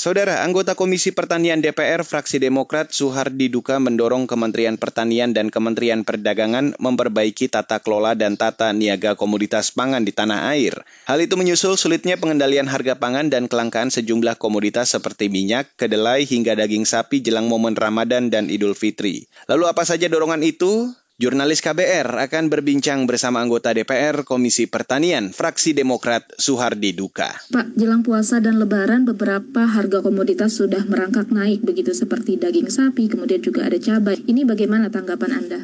Saudara, 0.06 0.46
anggota 0.46 0.78
Komisi 0.78 1.10
Pertanian 1.18 1.66
DPR 1.66 2.06
fraksi 2.06 2.38
Demokrat 2.38 2.94
Suhardi 2.94 3.50
Duka 3.50 3.82
mendorong 3.82 4.30
Kementerian 4.30 4.78
Pertanian 4.78 5.34
dan 5.34 5.50
Kementerian 5.50 6.06
Perdagangan 6.06 6.78
memperbaiki 6.78 7.50
tata 7.50 7.82
kelola 7.82 8.14
dan 8.14 8.38
tata 8.38 8.70
niaga 8.70 9.18
komoditas 9.18 9.74
pangan 9.74 10.06
di 10.06 10.14
tanah 10.14 10.54
air. 10.54 10.78
Hal 11.10 11.26
itu 11.26 11.34
menyusul 11.34 11.74
sulitnya 11.74 12.22
pengendalian 12.22 12.70
harga 12.70 13.02
pangan 13.02 13.34
dan 13.34 13.50
kelangkaan 13.50 13.90
sejumlah 13.90 14.38
komoditas 14.38 14.94
seperti 14.94 15.26
minyak, 15.34 15.74
kedelai 15.74 16.22
hingga 16.22 16.54
daging 16.54 16.86
sapi 16.86 17.26
jelang 17.26 17.50
momen 17.50 17.74
Ramadan 17.74 18.30
dan 18.30 18.54
Idul 18.54 18.78
Fitri. 18.78 19.26
Lalu 19.50 19.74
apa 19.74 19.90
saja 19.90 20.06
dorongan 20.06 20.46
itu? 20.46 20.94
Jurnalis 21.16 21.64
KBR 21.64 22.28
akan 22.28 22.52
berbincang 22.52 23.08
bersama 23.08 23.40
anggota 23.40 23.72
DPR 23.72 24.28
Komisi 24.28 24.68
Pertanian 24.68 25.32
fraksi 25.32 25.72
Demokrat 25.72 26.28
Suhardi 26.36 26.92
Duka. 26.92 27.32
Pak, 27.56 27.72
jelang 27.72 28.04
puasa 28.04 28.44
dan 28.44 28.60
lebaran 28.60 29.08
beberapa 29.08 29.64
harga 29.64 30.04
komoditas 30.04 30.60
sudah 30.60 30.84
merangkak 30.84 31.32
naik 31.32 31.64
begitu 31.64 31.96
seperti 31.96 32.36
daging 32.36 32.68
sapi, 32.68 33.08
kemudian 33.08 33.40
juga 33.40 33.64
ada 33.64 33.80
cabai. 33.80 34.28
Ini 34.28 34.44
bagaimana 34.44 34.92
tanggapan 34.92 35.40
Anda? 35.40 35.60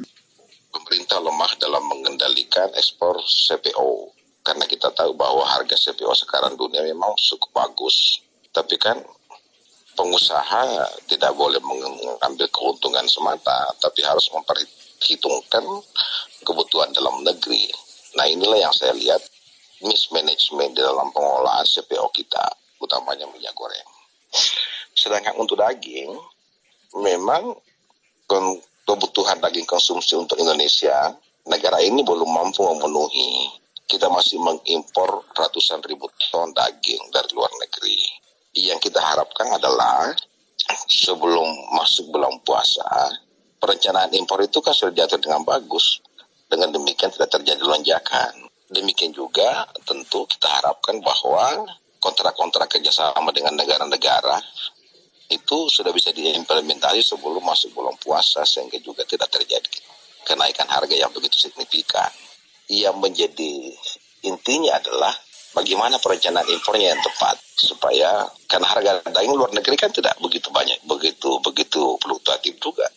Pemerintah 0.72 1.20
lemah 1.20 1.52
dalam 1.60 1.84
mengendalikan 1.84 2.72
ekspor 2.80 3.20
CPO 3.20 4.08
karena 4.48 4.64
kita 4.72 4.88
tahu 4.96 5.20
bahwa 5.20 5.44
harga 5.44 5.76
CPO 5.76 6.16
sekarang 6.16 6.56
dunia 6.56 6.80
memang 6.88 7.12
cukup 7.20 7.52
bagus. 7.52 8.24
Tapi 8.56 8.80
kan 8.80 9.04
pengusaha 10.00 10.64
tidak 11.12 11.36
boleh 11.36 11.60
mengambil 11.60 12.48
keuntungan 12.48 13.04
semata, 13.12 13.76
tapi 13.84 14.00
harus 14.08 14.32
memperhitungkan 14.32 14.81
hitungkan 15.02 15.66
kebutuhan 16.46 16.94
dalam 16.94 17.26
negeri. 17.26 17.70
Nah 18.18 18.26
inilah 18.30 18.70
yang 18.70 18.74
saya 18.76 18.94
lihat 18.94 19.22
mismanagement 19.82 20.78
di 20.78 20.82
dalam 20.82 21.10
pengolahan 21.10 21.66
CPO 21.66 22.08
kita, 22.14 22.46
utamanya 22.82 23.26
minyak 23.34 23.54
goreng. 23.58 23.90
Sedangkan 24.94 25.34
untuk 25.42 25.58
daging, 25.58 26.14
memang 27.02 27.58
kebutuhan 28.86 29.42
daging 29.42 29.66
konsumsi 29.66 30.14
untuk 30.14 30.38
Indonesia, 30.38 31.16
negara 31.50 31.82
ini 31.82 32.06
belum 32.06 32.30
mampu 32.30 32.62
memenuhi. 32.62 33.58
Kita 33.90 34.08
masih 34.08 34.40
mengimpor 34.40 35.28
ratusan 35.36 35.84
ribu 35.84 36.08
ton 36.32 36.54
daging 36.56 37.02
dari 37.12 37.30
luar 37.36 37.52
negeri. 37.60 38.00
Yang 38.56 38.92
kita 38.92 39.00
harapkan 39.04 39.52
adalah 39.52 40.16
sebelum 40.88 41.76
masuk 41.76 42.12
bulan 42.12 42.40
puasa, 42.44 42.88
perencanaan 43.62 44.10
impor 44.18 44.42
itu 44.42 44.58
kan 44.60 44.74
sudah 44.74 44.90
diatur 44.90 45.22
dengan 45.22 45.46
bagus. 45.46 46.02
Dengan 46.50 46.74
demikian 46.74 47.14
tidak 47.14 47.30
terjadi 47.30 47.62
lonjakan. 47.62 48.50
Demikian 48.74 49.14
juga 49.14 49.70
tentu 49.86 50.26
kita 50.26 50.50
harapkan 50.50 50.98
bahwa 51.00 51.70
kontrak-kontrak 52.02 52.68
kerjasama 52.68 53.30
dengan 53.30 53.54
negara-negara 53.54 54.42
itu 55.32 55.72
sudah 55.72 55.94
bisa 55.96 56.12
diimplementasi 56.12 57.06
sebelum 57.06 57.40
masuk 57.46 57.72
bulan 57.72 57.96
puasa 58.02 58.44
sehingga 58.44 58.82
juga 58.84 59.08
tidak 59.08 59.32
terjadi 59.32 59.72
kenaikan 60.28 60.68
harga 60.68 60.92
yang 60.92 61.14
begitu 61.14 61.38
signifikan. 61.40 62.10
Yang 62.68 62.98
menjadi 63.00 63.54
intinya 64.28 64.80
adalah 64.80 65.14
bagaimana 65.56 66.00
perencanaan 66.00 66.48
impornya 66.48 66.96
yang 66.96 67.02
tepat 67.04 67.36
supaya 67.60 68.28
karena 68.48 68.68
harga 68.68 68.92
daging 69.12 69.36
luar 69.36 69.52
negeri 69.52 69.76
kan 69.76 69.92
tidak 69.92 70.16
begitu 70.24 70.48
banyak 70.52 70.80
begitu 70.88 71.38
begitu 71.44 72.00
fluktuatif 72.00 72.56
juga 72.64 72.88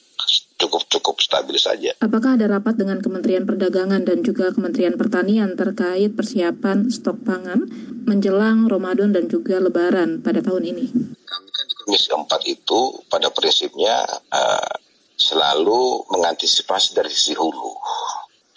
cukup 0.64 0.88
cukup 0.88 1.16
stabil 1.20 1.60
saja. 1.60 1.92
Apakah 2.00 2.40
ada 2.40 2.48
rapat 2.48 2.80
dengan 2.80 3.04
Kementerian 3.04 3.44
Perdagangan 3.44 4.08
dan 4.08 4.24
juga 4.24 4.48
Kementerian 4.56 4.96
Pertanian 4.96 5.52
terkait 5.52 6.16
persiapan 6.16 6.88
stok 6.88 7.20
pangan 7.28 7.68
menjelang 8.08 8.64
Ramadan 8.64 9.12
dan 9.12 9.28
juga 9.28 9.60
Lebaran 9.60 10.24
pada 10.24 10.40
tahun 10.40 10.72
ini? 10.72 10.86
Kami 11.24 11.48
kan 11.52 11.64
di 11.68 11.74
Komisi 11.84 12.08
4 12.08 12.24
itu 12.48 12.80
pada 13.12 13.28
prinsipnya 13.28 14.08
uh, 14.32 14.74
selalu 15.20 16.08
mengantisipasi 16.16 16.96
dari 16.96 17.12
sisi 17.12 17.36
hulu. 17.36 17.72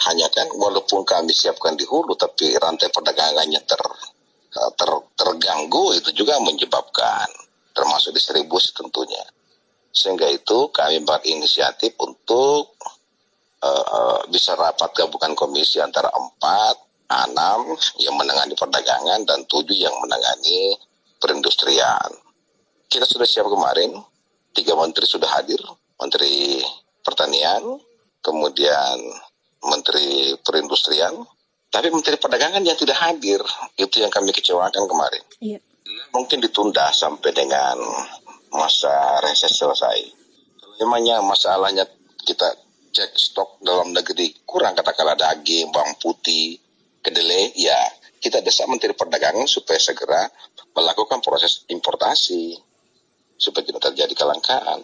Hanya 0.07 0.31
kan 0.31 0.47
walaupun 0.55 1.03
kami 1.03 1.35
siapkan 1.35 1.75
di 1.75 1.83
hulu 1.83 2.15
tapi 2.15 2.55
rantai 2.55 2.87
perdagangannya 2.87 3.59
ter, 3.67 3.81
uh, 4.55 4.71
ter 4.79 4.89
terganggu 5.19 5.91
itu 5.99 6.15
juga 6.15 6.39
menyebabkan 6.39 7.27
termasuk 7.75 8.15
distribusi 8.15 8.73
tentunya 8.73 9.21
sehingga 9.97 10.29
itu 10.29 10.69
kami 10.69 11.01
berinisiatif 11.01 11.97
untuk 11.97 12.77
uh, 13.65 13.85
uh, 13.89 14.19
bisa 14.29 14.53
rapat 14.53 14.93
gabungan 14.93 15.33
komisi 15.33 15.81
antara 15.81 16.13
empat, 16.13 16.77
enam 17.09 17.73
yang 17.97 18.13
menangani 18.13 18.53
perdagangan 18.53 19.25
dan 19.25 19.41
tujuh 19.49 19.73
yang 19.73 19.97
menangani 19.97 20.77
perindustrian. 21.17 22.13
Kita 22.85 23.09
sudah 23.09 23.25
siap 23.25 23.49
kemarin, 23.49 23.97
tiga 24.53 24.77
menteri 24.77 25.09
sudah 25.09 25.27
hadir, 25.33 25.59
menteri 25.97 26.61
pertanian, 27.01 27.81
kemudian 28.21 29.01
menteri 29.65 30.37
perindustrian, 30.45 31.17
tapi 31.73 31.89
menteri 31.89 32.21
perdagangan 32.21 32.61
yang 32.61 32.77
tidak 32.77 33.01
hadir, 33.01 33.41
itu 33.81 33.97
yang 33.97 34.13
kami 34.13 34.29
kecewakan 34.29 34.85
kemarin. 34.85 35.23
Iya. 35.41 35.59
Mungkin 36.13 36.39
ditunda 36.43 36.93
sampai 36.93 37.33
dengan 37.33 37.75
masa 38.53 39.21
reses 39.23 39.51
selesai. 39.53 39.99
Memangnya 40.83 41.19
masalahnya 41.25 41.87
kita 42.21 42.53
cek 42.93 43.11
stok 43.13 43.61
dalam 43.61 43.93
negeri 43.93 44.33
kurang 44.45 44.73
katakanlah 44.73 45.17
daging, 45.17 45.69
bawang 45.69 45.97
putih, 46.01 46.57
kedelai, 47.01 47.53
ya 47.57 47.77
kita 48.17 48.41
desak 48.41 48.65
Menteri 48.67 48.97
Perdagangan 48.97 49.45
supaya 49.45 49.77
segera 49.77 50.25
melakukan 50.73 51.21
proses 51.21 51.65
importasi 51.69 52.57
supaya 53.37 53.63
tidak 53.65 53.93
terjadi 53.93 54.13
kelangkaan. 54.17 54.81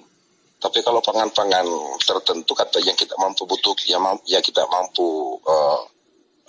Tapi 0.62 0.80
kalau 0.80 1.04
pangan-pangan 1.04 1.68
tertentu 2.00 2.56
kata 2.56 2.80
yang 2.80 2.96
kita 2.96 3.20
mampu 3.20 3.44
butuh, 3.44 3.76
ya 4.24 4.40
kita 4.40 4.64
mampu 4.70 5.36
uh, 5.44 5.82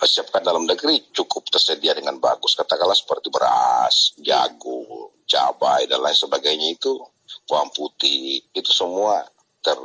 siapkan 0.05 0.39
dalam 0.39 0.63
negeri 0.63 1.11
cukup 1.11 1.49
tersedia 1.51 1.91
dengan 1.91 2.15
bagus. 2.21 2.55
Katakanlah 2.55 2.95
seperti 2.95 3.27
beras, 3.27 4.15
jagung, 4.21 5.11
cabai 5.25 5.89
dan 5.89 6.01
lain 6.01 6.17
sebagainya 6.17 6.77
itu 6.77 7.01
bawang 7.49 7.73
putih 7.73 8.41
itu 8.53 8.71
semua 8.71 9.25
ter 9.61 9.77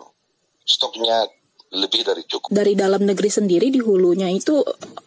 stoknya 0.65 1.27
lebih 1.71 2.03
dari 2.03 2.27
cukup. 2.27 2.51
Dari 2.51 2.75
dalam 2.75 3.07
negeri 3.07 3.31
sendiri 3.31 3.71
di 3.71 3.79
hulunya 3.79 4.27
itu 4.27 4.59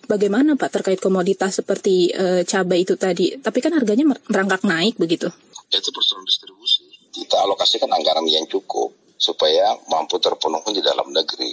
bagaimana 0.08 0.56
Pak 0.56 0.80
terkait 0.80 1.00
komoditas 1.04 1.60
seperti 1.60 2.08
e, 2.10 2.48
cabai 2.48 2.88
itu 2.88 2.96
tadi? 2.96 3.36
Tapi 3.36 3.60
kan 3.60 3.76
harganya 3.76 4.08
merangkak 4.08 4.64
naik 4.64 4.96
begitu. 4.96 5.28
Itu 5.68 5.90
persoalan 5.92 6.24
distribusi. 6.24 6.88
Kita 7.12 7.44
alokasikan 7.44 7.92
anggaran 7.92 8.24
yang 8.32 8.48
cukup 8.48 8.96
supaya 9.20 9.76
mampu 9.92 10.18
terpenuhi 10.24 10.80
di 10.80 10.82
dalam 10.82 11.12
negeri. 11.12 11.52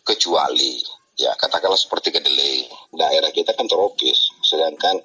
Kecuali 0.00 0.80
ya 1.20 1.36
katakanlah 1.36 1.76
seperti 1.76 2.08
kedelai. 2.16 2.64
Daerah 2.96 3.28
kita 3.28 3.52
kan 3.52 3.68
tropis, 3.68 4.32
sedangkan 4.40 5.04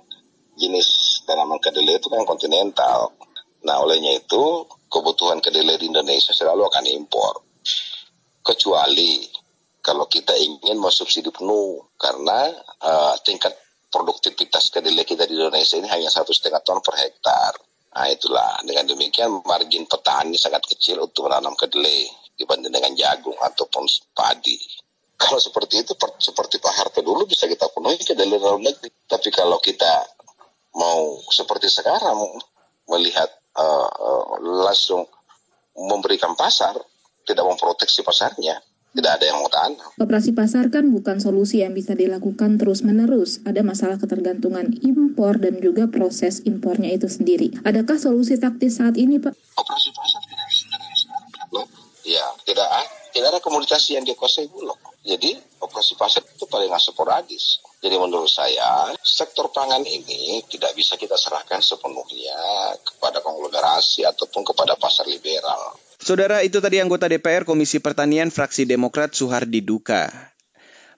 jenis 0.55 1.12
tanaman 1.23 1.59
kedelai 1.59 1.97
itu 1.97 2.07
kan 2.11 2.23
kontinental. 2.27 3.15
Nah, 3.63 3.79
olehnya 3.79 4.19
itu 4.19 4.67
kebutuhan 4.91 5.39
kedelai 5.39 5.79
di 5.79 5.87
Indonesia 5.87 6.35
selalu 6.35 6.67
akan 6.67 6.85
impor. 6.91 7.41
Kecuali 8.43 9.23
kalau 9.83 10.07
kita 10.07 10.31
ingin 10.39 10.79
mensubsidi 10.79 11.27
penuh 11.27 11.91
karena 11.99 12.51
uh, 12.83 13.15
tingkat 13.23 13.51
produktivitas 13.91 14.71
kedelai 14.71 15.03
kita 15.03 15.27
di 15.27 15.35
Indonesia 15.35 15.75
ini 15.75 15.91
hanya 15.91 16.07
satu 16.07 16.31
setengah 16.31 16.63
ton 16.63 16.79
per 16.79 16.95
hektar. 16.97 17.53
Nah 17.93 18.09
itulah 18.09 18.57
dengan 18.65 18.89
demikian 18.89 19.43
margin 19.45 19.85
petani 19.85 20.39
sangat 20.39 20.65
kecil 20.65 21.03
untuk 21.03 21.29
menanam 21.29 21.53
kedelai 21.53 22.09
dibanding 22.39 22.73
dengan 22.73 22.95
jagung 22.97 23.37
ataupun 23.37 23.85
padi. 24.17 24.57
Kalau 25.13 25.37
seperti 25.37 25.85
itu 25.85 25.93
seperti 26.17 26.57
Pak 26.57 26.73
Harto 26.73 26.99
dulu 27.05 27.29
bisa 27.29 27.45
kita 27.45 27.69
penuhi 27.69 28.01
kedelai 28.01 28.39
dalam 28.41 28.63
negeri. 28.65 28.89
Tapi 29.05 29.29
kalau 29.29 29.61
kita 29.61 30.09
mau 30.73 31.21
seperti 31.29 31.69
sekarang 31.69 32.17
melihat 32.89 33.29
uh, 33.57 33.89
uh, 33.89 34.23
langsung 34.41 35.05
memberikan 35.73 36.37
pasar, 36.37 36.77
tidak 37.25 37.45
memproteksi 37.47 38.05
pasarnya, 38.05 38.61
tidak 38.93 39.11
ada 39.17 39.25
yang 39.25 39.41
mau 39.41 39.49
tahan. 39.49 39.73
Operasi 39.97 40.37
pasar 40.37 40.69
kan 40.69 40.85
bukan 40.93 41.17
solusi 41.17 41.65
yang 41.65 41.73
bisa 41.73 41.97
dilakukan 41.97 42.61
terus-menerus. 42.61 43.41
Ada 43.41 43.65
masalah 43.65 43.97
ketergantungan 43.97 44.69
impor 44.85 45.41
dan 45.41 45.57
juga 45.65 45.89
proses 45.89 46.45
impornya 46.45 46.93
itu 46.93 47.09
sendiri. 47.09 47.57
Adakah 47.65 47.97
solusi 47.97 48.37
taktis 48.37 48.77
saat 48.77 48.93
ini, 49.01 49.17
Pak? 49.17 49.33
Operasi 49.33 49.89
pasar 49.97 50.21
tidak 50.29 50.47
bisa 50.49 50.65
Ya, 52.03 52.25
tidak, 52.43 52.67
tidak 53.15 53.27
ada 53.31 53.39
komunikasi 53.39 53.95
yang 53.95 54.05
dikuasai 54.05 54.51
Bulog. 54.51 54.92
Jadi 55.03 55.35
operasi 55.59 55.99
pasar 55.99 56.23
itu 56.23 56.47
paling 56.47 56.71
sporadis. 56.79 57.59
Jadi 57.83 57.99
menurut 57.99 58.31
saya 58.31 58.87
sektor 59.03 59.51
pangan 59.51 59.83
ini 59.83 60.39
tidak 60.47 60.71
bisa 60.79 60.95
kita 60.95 61.19
serahkan 61.19 61.59
sepenuhnya 61.59 62.39
kepada 62.79 63.19
konglomerasi 63.19 64.07
ataupun 64.07 64.47
kepada 64.47 64.79
pasar 64.79 65.03
liberal. 65.11 65.75
Saudara 65.99 66.39
itu 66.39 66.63
tadi 66.63 66.79
anggota 66.79 67.11
DPR 67.11 67.43
Komisi 67.43 67.83
Pertanian 67.83 68.31
fraksi 68.31 68.63
Demokrat 68.63 69.11
Suhardi 69.11 69.59
Duka. 69.59 70.07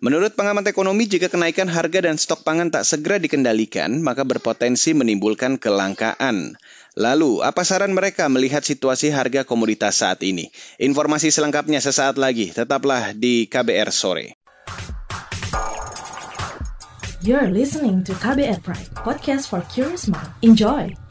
Menurut 0.05 0.37
pengamat 0.37 0.69
ekonomi, 0.69 1.09
jika 1.09 1.31
kenaikan 1.31 1.65
harga 1.65 2.05
dan 2.05 2.21
stok 2.21 2.45
pangan 2.45 2.69
tak 2.69 2.85
segera 2.85 3.17
dikendalikan, 3.17 4.05
maka 4.05 4.21
berpotensi 4.21 4.93
menimbulkan 4.93 5.57
kelangkaan. 5.57 6.53
Lalu, 6.95 7.43
apa 7.43 7.67
saran 7.67 7.91
mereka 7.91 8.31
melihat 8.31 8.63
situasi 8.63 9.11
harga 9.11 9.43
komoditas 9.43 9.99
saat 9.99 10.23
ini? 10.23 10.47
Informasi 10.79 11.27
selengkapnya 11.27 11.83
sesaat 11.83 12.15
lagi, 12.15 12.55
tetaplah 12.55 13.11
di 13.11 13.51
KBR 13.51 13.91
Sore. 13.91 14.39
You're 17.19 17.51
listening 17.51 18.07
to 18.07 18.15
KBR 18.15 18.63
Pride, 18.63 18.95
podcast 18.95 19.51
for 19.51 19.59
curious 19.67 20.07
mind. 20.07 20.31
Enjoy! 20.39 21.04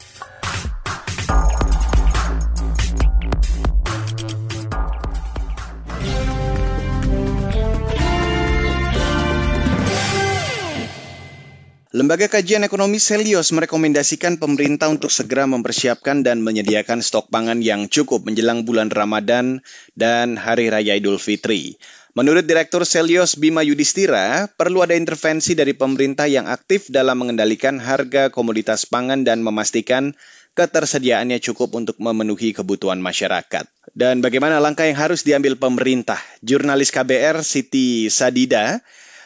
Lembaga 11.95 12.27
Kajian 12.27 12.67
Ekonomi 12.67 12.99
Selios 12.99 13.55
merekomendasikan 13.55 14.35
pemerintah 14.35 14.91
untuk 14.91 15.07
segera 15.07 15.47
mempersiapkan 15.47 16.27
dan 16.27 16.43
menyediakan 16.43 16.99
stok 16.99 17.31
pangan 17.31 17.63
yang 17.63 17.87
cukup 17.87 18.27
menjelang 18.27 18.67
bulan 18.67 18.91
Ramadan 18.91 19.63
dan 19.95 20.35
Hari 20.35 20.67
Raya 20.67 20.99
Idul 20.99 21.15
Fitri. 21.23 21.79
Menurut 22.11 22.43
Direktur 22.43 22.83
Selios 22.83 23.39
Bima 23.39 23.63
Yudhistira, 23.63 24.51
perlu 24.59 24.83
ada 24.83 24.91
intervensi 24.91 25.55
dari 25.55 25.71
pemerintah 25.71 26.27
yang 26.27 26.51
aktif 26.51 26.91
dalam 26.91 27.15
mengendalikan 27.15 27.79
harga 27.79 28.27
komoditas 28.27 28.83
pangan 28.91 29.23
dan 29.23 29.39
memastikan 29.39 30.19
ketersediaannya 30.51 31.39
cukup 31.39 31.79
untuk 31.79 31.95
memenuhi 32.03 32.51
kebutuhan 32.51 32.99
masyarakat. 32.99 33.71
Dan 33.95 34.19
bagaimana 34.19 34.59
langkah 34.59 34.83
yang 34.83 34.99
harus 34.99 35.23
diambil 35.23 35.55
pemerintah? 35.55 36.19
Jurnalis 36.43 36.91
KBR 36.91 37.39
Siti 37.39 38.11
Sadida 38.11 38.83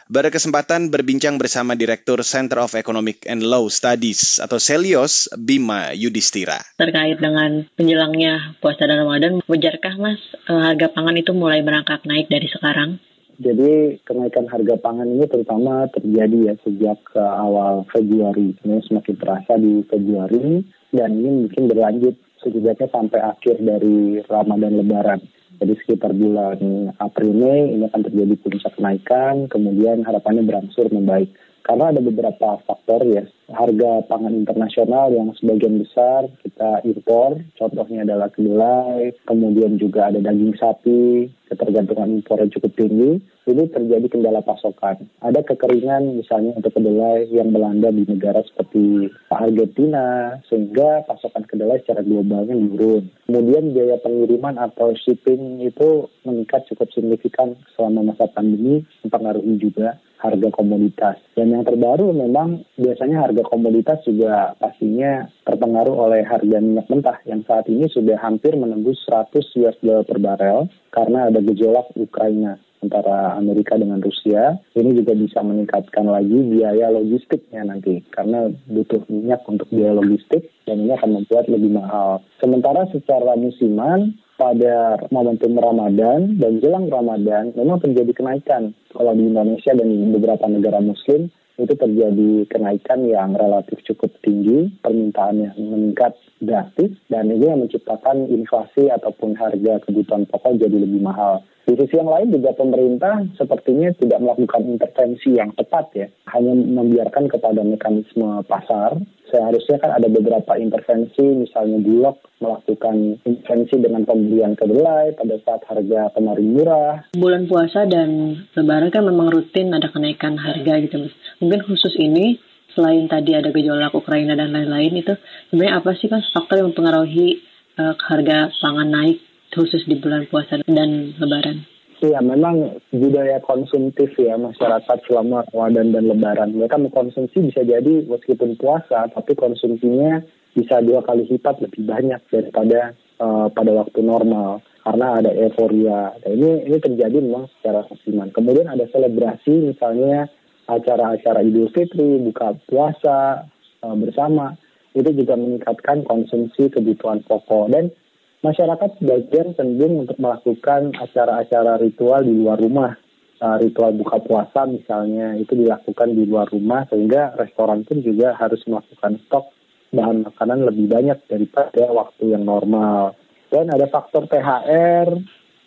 berkesempatan 0.10 0.90
berbincang 0.90 1.38
bersama 1.38 1.78
Direktur 1.78 2.26
Center 2.26 2.66
of 2.66 2.74
Economic 2.74 3.30
and 3.30 3.46
Law 3.46 3.70
Studies 3.70 4.42
atau 4.42 4.58
Selios 4.58 5.30
Bima 5.38 5.94
Yudhistira. 5.94 6.58
Terkait 6.82 7.22
dengan 7.22 7.70
penjelangnya 7.78 8.58
puasa 8.58 8.90
dan 8.90 9.06
Ramadan, 9.06 9.46
wajarkah 9.46 10.02
Mas 10.02 10.18
eh, 10.50 10.62
harga 10.74 10.90
pangan 10.90 11.14
itu 11.14 11.32
mulai 11.38 11.62
merangkak 11.62 12.10
naik 12.10 12.26
dari 12.26 12.50
sekarang? 12.50 12.98
Jadi 13.40 14.04
kenaikan 14.04 14.52
harga 14.52 14.76
pangan 14.82 15.08
ini 15.08 15.24
terutama 15.30 15.88
terjadi 15.96 16.52
ya 16.52 16.54
sejak 16.60 17.00
ke 17.08 17.24
awal 17.24 17.88
Februari. 17.88 18.52
Ini 18.66 18.84
semakin 18.84 19.16
terasa 19.16 19.56
di 19.56 19.80
Februari 19.88 20.60
dan 20.92 21.10
ini 21.16 21.48
mungkin 21.48 21.72
berlanjut 21.72 22.20
setidaknya 22.44 22.92
sampai 22.92 23.24
akhir 23.24 23.64
dari 23.64 24.20
Ramadan 24.28 24.74
Lebaran. 24.84 25.22
Jadi 25.60 25.74
sekitar 25.84 26.16
bulan 26.16 26.96
April 27.04 27.36
Mei 27.36 27.76
ini 27.76 27.84
akan 27.92 28.02
terjadi 28.08 28.34
puncak 28.40 28.80
kenaikan, 28.80 29.52
kemudian 29.52 30.08
harapannya 30.08 30.48
berangsur 30.48 30.88
membaik. 30.88 31.36
Karena 31.68 31.92
ada 31.92 32.00
beberapa 32.00 32.64
faktor 32.64 33.04
ya, 33.04 33.28
harga 33.54 34.06
pangan 34.06 34.34
internasional 34.34 35.10
yang 35.14 35.34
sebagian 35.38 35.82
besar 35.82 36.30
kita 36.46 36.82
impor, 36.86 37.42
contohnya 37.58 38.06
adalah 38.06 38.30
kedelai, 38.30 39.14
kemudian 39.26 39.78
juga 39.82 40.10
ada 40.10 40.22
daging 40.22 40.56
sapi, 40.58 41.30
ketergantungan 41.50 42.22
impornya 42.22 42.54
cukup 42.54 42.72
tinggi, 42.78 43.18
ini 43.50 43.64
terjadi 43.74 44.06
kendala 44.06 44.46
pasokan. 44.46 45.10
Ada 45.26 45.42
kekeringan 45.42 46.22
misalnya 46.22 46.54
untuk 46.54 46.78
kedelai 46.78 47.26
yang 47.34 47.50
melanda 47.50 47.90
di 47.90 48.06
negara 48.06 48.46
seperti 48.46 49.10
Argentina, 49.34 50.38
sehingga 50.46 51.10
pasokan 51.10 51.50
kedelai 51.50 51.82
secara 51.82 52.06
globalnya 52.06 52.54
menurun. 52.54 53.10
Kemudian 53.26 53.74
biaya 53.74 53.98
pengiriman 53.98 54.62
atau 54.62 54.94
shipping 54.94 55.66
itu 55.66 56.06
meningkat 56.22 56.70
cukup 56.70 56.94
signifikan 56.94 57.58
selama 57.74 58.14
masa 58.14 58.30
pandemi, 58.30 58.86
mempengaruhi 59.02 59.58
juga 59.58 59.98
harga 60.20 60.52
komoditas. 60.52 61.16
Dan 61.34 61.56
yang 61.56 61.64
terbaru 61.64 62.12
memang 62.12 62.68
biasanya 62.76 63.24
harga 63.24 63.39
komoditas 63.46 64.02
juga 64.04 64.58
pastinya 64.58 65.28
terpengaruh 65.46 65.96
oleh 66.10 66.22
harga 66.26 66.58
minyak 66.60 66.88
mentah 66.90 67.18
yang 67.28 67.44
saat 67.46 67.68
ini 67.72 67.88
sudah 67.88 68.18
hampir 68.20 68.56
menembus 68.56 69.00
100 69.08 69.40
US 69.64 69.78
dollar 69.84 70.04
per 70.04 70.20
barel 70.20 70.60
karena 70.90 71.30
ada 71.30 71.40
gejolak 71.44 71.94
Ukraina 71.96 72.58
antara 72.80 73.36
Amerika 73.36 73.76
dengan 73.76 74.00
Rusia. 74.00 74.56
Ini 74.76 74.96
juga 74.96 75.14
bisa 75.16 75.44
meningkatkan 75.44 76.08
lagi 76.08 76.36
biaya 76.48 76.92
logistiknya 76.92 77.68
nanti 77.68 78.04
karena 78.12 78.48
butuh 78.72 79.04
minyak 79.12 79.44
untuk 79.48 79.68
biaya 79.72 79.96
logistik 80.00 80.48
dan 80.64 80.84
ini 80.84 80.96
akan 80.96 81.22
membuat 81.22 81.46
lebih 81.52 81.72
mahal. 81.76 82.24
Sementara 82.40 82.88
secara 82.92 83.36
musiman 83.36 84.16
pada 84.40 84.96
momentum 85.12 85.60
Ramadan 85.60 86.40
dan 86.40 86.64
jelang 86.64 86.88
Ramadan 86.88 87.52
memang 87.60 87.84
terjadi 87.84 88.16
kenaikan. 88.16 88.72
Kalau 88.96 89.12
di 89.12 89.28
Indonesia 89.28 89.76
dan 89.76 89.88
di 89.92 90.00
beberapa 90.16 90.48
negara 90.48 90.80
muslim 90.80 91.28
itu 91.60 91.76
terjadi 91.76 92.48
kenaikan 92.48 93.04
yang 93.04 93.36
relatif 93.36 93.84
cukup 93.84 94.16
tinggi, 94.24 94.72
permintaannya 94.80 95.60
meningkat 95.60 96.16
drastis, 96.40 96.96
dan 97.12 97.28
ini 97.28 97.52
yang 97.52 97.60
menciptakan 97.60 98.32
inflasi 98.32 98.88
ataupun 98.88 99.36
harga 99.36 99.84
kebutuhan 99.84 100.24
pokok 100.32 100.56
jadi 100.56 100.78
lebih 100.80 101.04
mahal. 101.04 101.44
Di 101.70 101.78
sisi 101.78 102.02
yang 102.02 102.10
lain 102.10 102.34
juga 102.34 102.58
pemerintah 102.58 103.30
sepertinya 103.38 103.94
tidak 103.94 104.18
melakukan 104.26 104.66
intervensi 104.74 105.38
yang 105.38 105.54
tepat 105.54 105.86
ya, 105.94 106.08
hanya 106.34 106.58
membiarkan 106.58 107.30
kepada 107.30 107.62
mekanisme 107.62 108.42
pasar. 108.50 108.98
Seharusnya 109.30 109.78
kan 109.78 109.94
ada 109.94 110.10
beberapa 110.10 110.58
intervensi, 110.58 111.22
misalnya 111.22 111.78
Bulog 111.78 112.18
melakukan 112.42 113.22
intervensi 113.22 113.76
dengan 113.78 114.02
pembelian 114.10 114.58
kedelai 114.58 115.14
pada 115.14 115.38
saat 115.46 115.62
harga 115.70 116.10
kemarin 116.18 116.48
murah. 116.50 117.06
Bulan 117.14 117.46
puasa 117.46 117.86
dan 117.86 118.42
lebaran 118.58 118.90
kan 118.90 119.06
memang 119.06 119.30
rutin 119.30 119.70
ada 119.70 119.94
kenaikan 119.94 120.34
harga 120.34 120.74
gitu 120.82 121.06
mas. 121.06 121.14
Mungkin 121.38 121.62
khusus 121.70 121.94
ini 122.02 122.42
selain 122.74 123.06
tadi 123.06 123.38
ada 123.38 123.54
gejolak 123.54 123.94
Ukraina 123.94 124.34
dan 124.34 124.50
lain-lain 124.50 124.98
itu 124.98 125.14
sebenarnya 125.54 125.78
apa 125.78 125.94
sih 125.94 126.10
kan 126.10 126.26
faktor 126.34 126.66
yang 126.66 126.74
mempengaruhi 126.74 127.46
uh, 127.78 127.94
harga 128.02 128.50
pangan 128.58 128.90
naik 128.90 129.22
khusus 129.54 129.86
di 129.86 129.98
bulan 130.02 130.26
puasa 130.26 130.62
dan 130.66 131.14
lebaran? 131.22 131.69
Iya, 132.00 132.24
memang 132.24 132.80
budaya 132.96 133.44
konsumtif 133.44 134.16
ya 134.16 134.40
masyarakat 134.40 134.98
selama 135.04 135.44
Ramadan 135.52 135.92
dan 135.92 136.08
Lebaran. 136.08 136.56
Mereka 136.56 136.80
mengkonsumsi 136.80 137.52
bisa 137.52 137.60
jadi 137.68 138.08
meskipun 138.08 138.56
puasa, 138.56 139.12
tapi 139.12 139.36
konsumsinya 139.36 140.24
bisa 140.56 140.80
dua 140.80 141.04
kali 141.04 141.28
lipat 141.28 141.60
lebih 141.60 141.84
banyak 141.84 142.24
daripada 142.32 142.96
uh, 143.20 143.52
pada 143.52 143.72
waktu 143.76 144.00
normal 144.00 144.64
karena 144.88 145.08
ada 145.20 145.32
euforia. 145.36 146.16
Nah, 146.24 146.32
ini 146.32 146.72
ini 146.72 146.78
terjadi 146.80 147.20
memang 147.20 147.52
secara 147.60 147.84
musiman. 147.92 148.32
Kemudian 148.32 148.72
ada 148.72 148.88
selebrasi 148.88 149.76
misalnya 149.76 150.32
acara-acara 150.72 151.44
Idul 151.44 151.68
Fitri, 151.76 152.16
buka 152.24 152.56
puasa 152.64 153.44
uh, 153.84 153.96
bersama 154.00 154.56
itu 154.96 155.12
juga 155.12 155.36
meningkatkan 155.36 156.08
konsumsi 156.08 156.72
kebutuhan 156.72 157.28
pokok 157.28 157.76
dan 157.76 157.92
masyarakat 158.40 158.90
sebagian 159.00 159.56
cenderung 159.56 160.08
untuk 160.08 160.18
melakukan 160.20 160.96
acara-acara 160.96 161.80
ritual 161.80 162.24
di 162.24 162.34
luar 162.36 162.60
rumah. 162.60 162.96
Uh, 163.40 163.56
ritual 163.56 163.96
buka 163.96 164.20
puasa 164.20 164.68
misalnya 164.68 165.32
itu 165.40 165.56
dilakukan 165.56 166.12
di 166.12 166.28
luar 166.28 166.52
rumah 166.52 166.84
sehingga 166.92 167.40
restoran 167.40 167.88
pun 167.88 168.04
juga 168.04 168.36
harus 168.36 168.60
melakukan 168.68 169.16
stok 169.24 169.56
bahan 169.96 170.28
makanan 170.28 170.68
lebih 170.68 170.92
banyak 170.92 171.24
daripada 171.24 171.88
waktu 171.88 172.36
yang 172.36 172.44
normal. 172.44 173.16
Dan 173.48 173.72
ada 173.72 173.88
faktor 173.88 174.28
THR, 174.28 175.08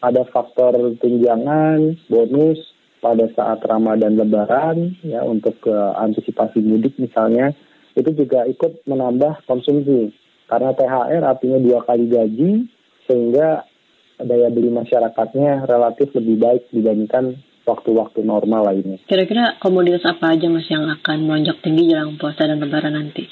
ada 0.04 0.22
faktor 0.28 1.00
tunjangan, 1.00 1.96
bonus 2.12 2.61
pada 3.02 3.26
saat 3.35 3.64
Ramadan 3.66 4.20
Lebaran 4.20 4.94
ya 5.02 5.24
untuk 5.24 5.58
uh, 5.66 5.96
antisipasi 5.98 6.62
mudik 6.62 6.94
misalnya 7.00 7.56
itu 7.96 8.11
juga 8.14 8.46
ikut 8.46 8.85
menambah 8.85 9.44
konsumsi. 9.44 10.14
Karena 10.52 10.76
THR 10.76 11.24
artinya 11.24 11.58
dua 11.64 11.80
kali 11.80 12.12
gaji, 12.12 12.68
sehingga 13.08 13.64
daya 14.20 14.52
beli 14.52 14.68
masyarakatnya 14.68 15.64
relatif 15.64 16.12
lebih 16.12 16.36
baik 16.44 16.62
dibandingkan 16.68 17.40
waktu-waktu 17.64 18.20
normal 18.20 18.68
lainnya. 18.68 19.00
Kira-kira 19.08 19.56
komoditas 19.64 20.04
apa 20.04 20.36
aja 20.36 20.52
mas 20.52 20.68
yang 20.68 20.84
akan 20.92 21.24
melonjak 21.24 21.56
tinggi 21.64 21.88
jelang 21.88 22.20
puasa 22.20 22.44
dan 22.44 22.60
lebaran 22.60 22.92
nanti? 22.92 23.24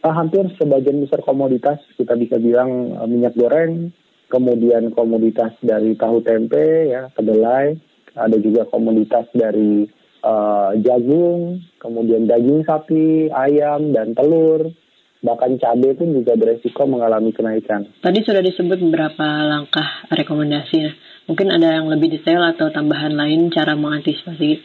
Uh, 0.00 0.14
hampir 0.14 0.46
sebagian 0.62 1.02
besar 1.02 1.26
komoditas 1.26 1.82
kita 1.98 2.14
bisa 2.14 2.38
bilang 2.38 2.94
uh, 2.94 3.04
minyak 3.10 3.34
goreng, 3.34 3.90
kemudian 4.30 4.94
komoditas 4.94 5.52
dari 5.60 5.98
tahu 5.98 6.22
tempe, 6.22 6.86
ya 6.86 7.10
kedelai, 7.18 7.74
ada 8.14 8.36
juga 8.38 8.62
komoditas 8.70 9.26
dari 9.34 9.90
uh, 10.22 10.72
jagung, 10.80 11.60
kemudian 11.82 12.30
daging 12.30 12.62
sapi, 12.62 13.28
ayam 13.28 13.90
dan 13.90 14.14
telur, 14.14 14.72
bahkan 15.20 15.56
cabai 15.60 15.92
pun 15.96 16.12
juga 16.16 16.36
beresiko 16.36 16.88
mengalami 16.88 17.32
kenaikan. 17.32 17.88
Tadi 18.00 18.18
sudah 18.24 18.40
disebut 18.40 18.80
beberapa 18.80 19.26
langkah 19.44 20.08
rekomendasi. 20.08 20.76
Nah, 20.80 20.94
mungkin 21.28 21.52
ada 21.52 21.80
yang 21.80 21.86
lebih 21.92 22.08
detail 22.12 22.44
atau 22.44 22.72
tambahan 22.72 23.12
lain 23.12 23.52
cara 23.52 23.76
mengantisipasi 23.76 24.60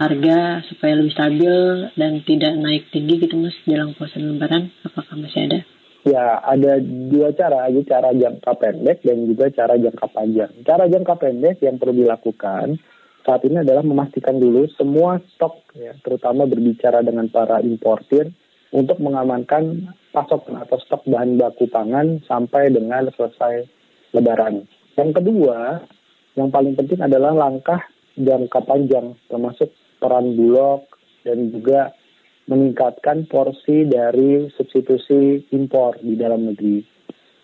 harga 0.00 0.64
supaya 0.66 0.96
lebih 0.96 1.12
stabil 1.12 1.54
dan 1.94 2.24
tidak 2.24 2.56
naik 2.56 2.88
tinggi 2.88 3.20
gitu 3.20 3.36
mas 3.36 3.54
jelang 3.68 3.94
puasa 3.94 4.18
lebaran. 4.18 4.72
Apakah 4.82 5.14
masih 5.14 5.46
ada? 5.46 5.60
Ya, 6.00 6.40
ada 6.40 6.80
dua 6.80 7.36
cara, 7.36 7.68
ada 7.68 7.80
cara 7.84 8.16
jangka 8.16 8.52
pendek 8.56 9.04
dan 9.04 9.28
juga 9.28 9.52
cara 9.52 9.76
jangka 9.76 10.06
panjang. 10.08 10.48
Cara 10.64 10.88
jangka 10.88 11.14
pendek 11.20 11.60
yang 11.60 11.76
perlu 11.76 11.92
dilakukan 11.92 12.80
saat 13.20 13.44
ini 13.44 13.60
adalah 13.60 13.84
memastikan 13.84 14.40
dulu 14.40 14.64
semua 14.80 15.20
stok, 15.36 15.76
ya, 15.76 15.92
terutama 16.00 16.48
berbicara 16.48 17.04
dengan 17.04 17.28
para 17.28 17.60
importir, 17.60 18.32
untuk 18.70 19.02
mengamankan 19.02 19.90
pasokan 20.14 20.62
atau 20.62 20.78
stok 20.78 21.02
bahan 21.10 21.38
baku 21.38 21.66
pangan 21.66 22.22
sampai 22.26 22.70
dengan 22.70 23.10
selesai 23.10 23.66
lebaran. 24.14 24.66
Yang 24.94 25.10
kedua, 25.22 25.82
yang 26.38 26.50
paling 26.54 26.78
penting 26.78 27.02
adalah 27.02 27.34
langkah 27.34 27.82
jangka 28.14 28.60
panjang 28.66 29.18
termasuk 29.26 29.70
peran 29.98 30.38
Bulog 30.38 30.86
dan 31.26 31.50
juga 31.50 31.94
meningkatkan 32.50 33.30
porsi 33.30 33.86
dari 33.86 34.50
substitusi 34.54 35.46
impor 35.54 35.98
di 36.02 36.18
dalam 36.18 36.50
negeri. 36.50 36.82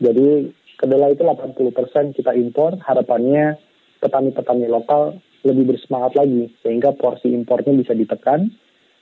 Jadi 0.02 0.50
kedelai 0.78 1.14
itu 1.14 1.22
80% 1.22 2.16
kita 2.18 2.34
impor, 2.34 2.78
harapannya 2.82 3.54
petani-petani 4.02 4.66
lokal 4.66 5.18
lebih 5.46 5.74
bersemangat 5.74 6.18
lagi 6.18 6.50
sehingga 6.60 6.90
porsi 6.98 7.30
impornya 7.30 7.72
bisa 7.78 7.94
ditekan 7.94 8.50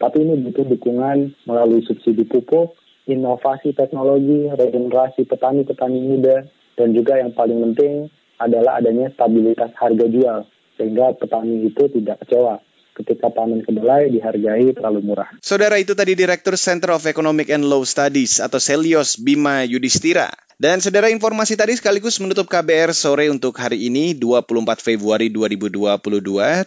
tapi 0.05 0.21
ini 0.21 0.37
butuh 0.45 0.69
dukungan 0.69 1.33
melalui 1.49 1.81
subsidi 1.89 2.29
pupuk, 2.29 2.77
inovasi 3.09 3.73
teknologi, 3.73 4.53
regenerasi 4.53 5.25
petani-petani 5.25 6.01
muda, 6.05 6.45
dan 6.77 6.93
juga 6.93 7.17
yang 7.17 7.33
paling 7.33 7.57
penting 7.73 8.13
adalah 8.37 8.85
adanya 8.85 9.09
stabilitas 9.17 9.73
harga 9.81 10.05
jual, 10.05 10.45
sehingga 10.77 11.17
petani 11.17 11.73
itu 11.73 11.89
tidak 11.89 12.21
kecewa 12.21 12.61
ketika 12.95 13.33
panen 13.33 13.65
kedelai 13.65 14.13
dihargai 14.13 14.77
terlalu 14.77 15.01
murah. 15.03 15.33
Saudara 15.41 15.81
itu 15.81 15.97
tadi 15.97 16.13
Direktur 16.15 16.55
Center 16.55 16.95
of 16.95 17.09
Economic 17.09 17.49
and 17.49 17.65
Law 17.65 17.83
Studies 17.83 18.45
atau 18.45 18.61
Selios 18.61 19.17
Bima 19.17 19.65
Yudhistira. 19.65 20.31
Dan 20.55 20.79
saudara 20.79 21.11
informasi 21.11 21.59
tadi 21.59 21.75
sekaligus 21.75 22.23
menutup 22.23 22.47
KBR 22.47 22.95
sore 22.95 23.27
untuk 23.27 23.59
hari 23.59 23.91
ini 23.91 24.15
24 24.15 24.79
Februari 24.79 25.27
2022. 25.27 25.91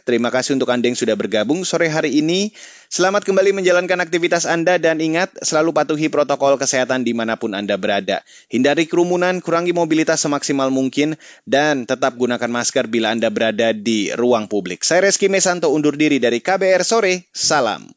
Terima 0.04 0.28
kasih 0.28 0.60
untuk 0.60 0.68
Anda 0.76 0.92
yang 0.92 1.00
sudah 1.00 1.16
bergabung 1.16 1.64
sore 1.64 1.88
hari 1.88 2.20
ini. 2.20 2.52
Selamat 2.92 3.24
kembali 3.24 3.56
menjalankan 3.56 4.04
aktivitas 4.04 4.44
Anda 4.44 4.76
dan 4.76 5.00
ingat 5.00 5.32
selalu 5.40 5.72
patuhi 5.72 6.12
protokol 6.12 6.60
kesehatan 6.60 7.08
di 7.08 7.16
mana 7.16 7.40
pun 7.40 7.56
Anda 7.56 7.80
berada. 7.80 8.28
Hindari 8.52 8.92
kerumunan, 8.92 9.40
kurangi 9.40 9.72
mobilitas 9.72 10.20
semaksimal 10.20 10.68
mungkin, 10.68 11.16
dan 11.48 11.88
tetap 11.88 12.20
gunakan 12.20 12.52
masker 12.52 12.92
bila 12.92 13.16
Anda 13.16 13.32
berada 13.32 13.72
di 13.72 14.12
ruang 14.12 14.52
publik. 14.52 14.84
Saya 14.84 15.08
Reski 15.08 15.32
Mesanto 15.32 15.72
undur 15.72 15.96
diri 15.96 16.20
dari 16.20 16.44
KBR 16.44 16.84
Sore. 16.84 17.24
Salam. 17.32 17.97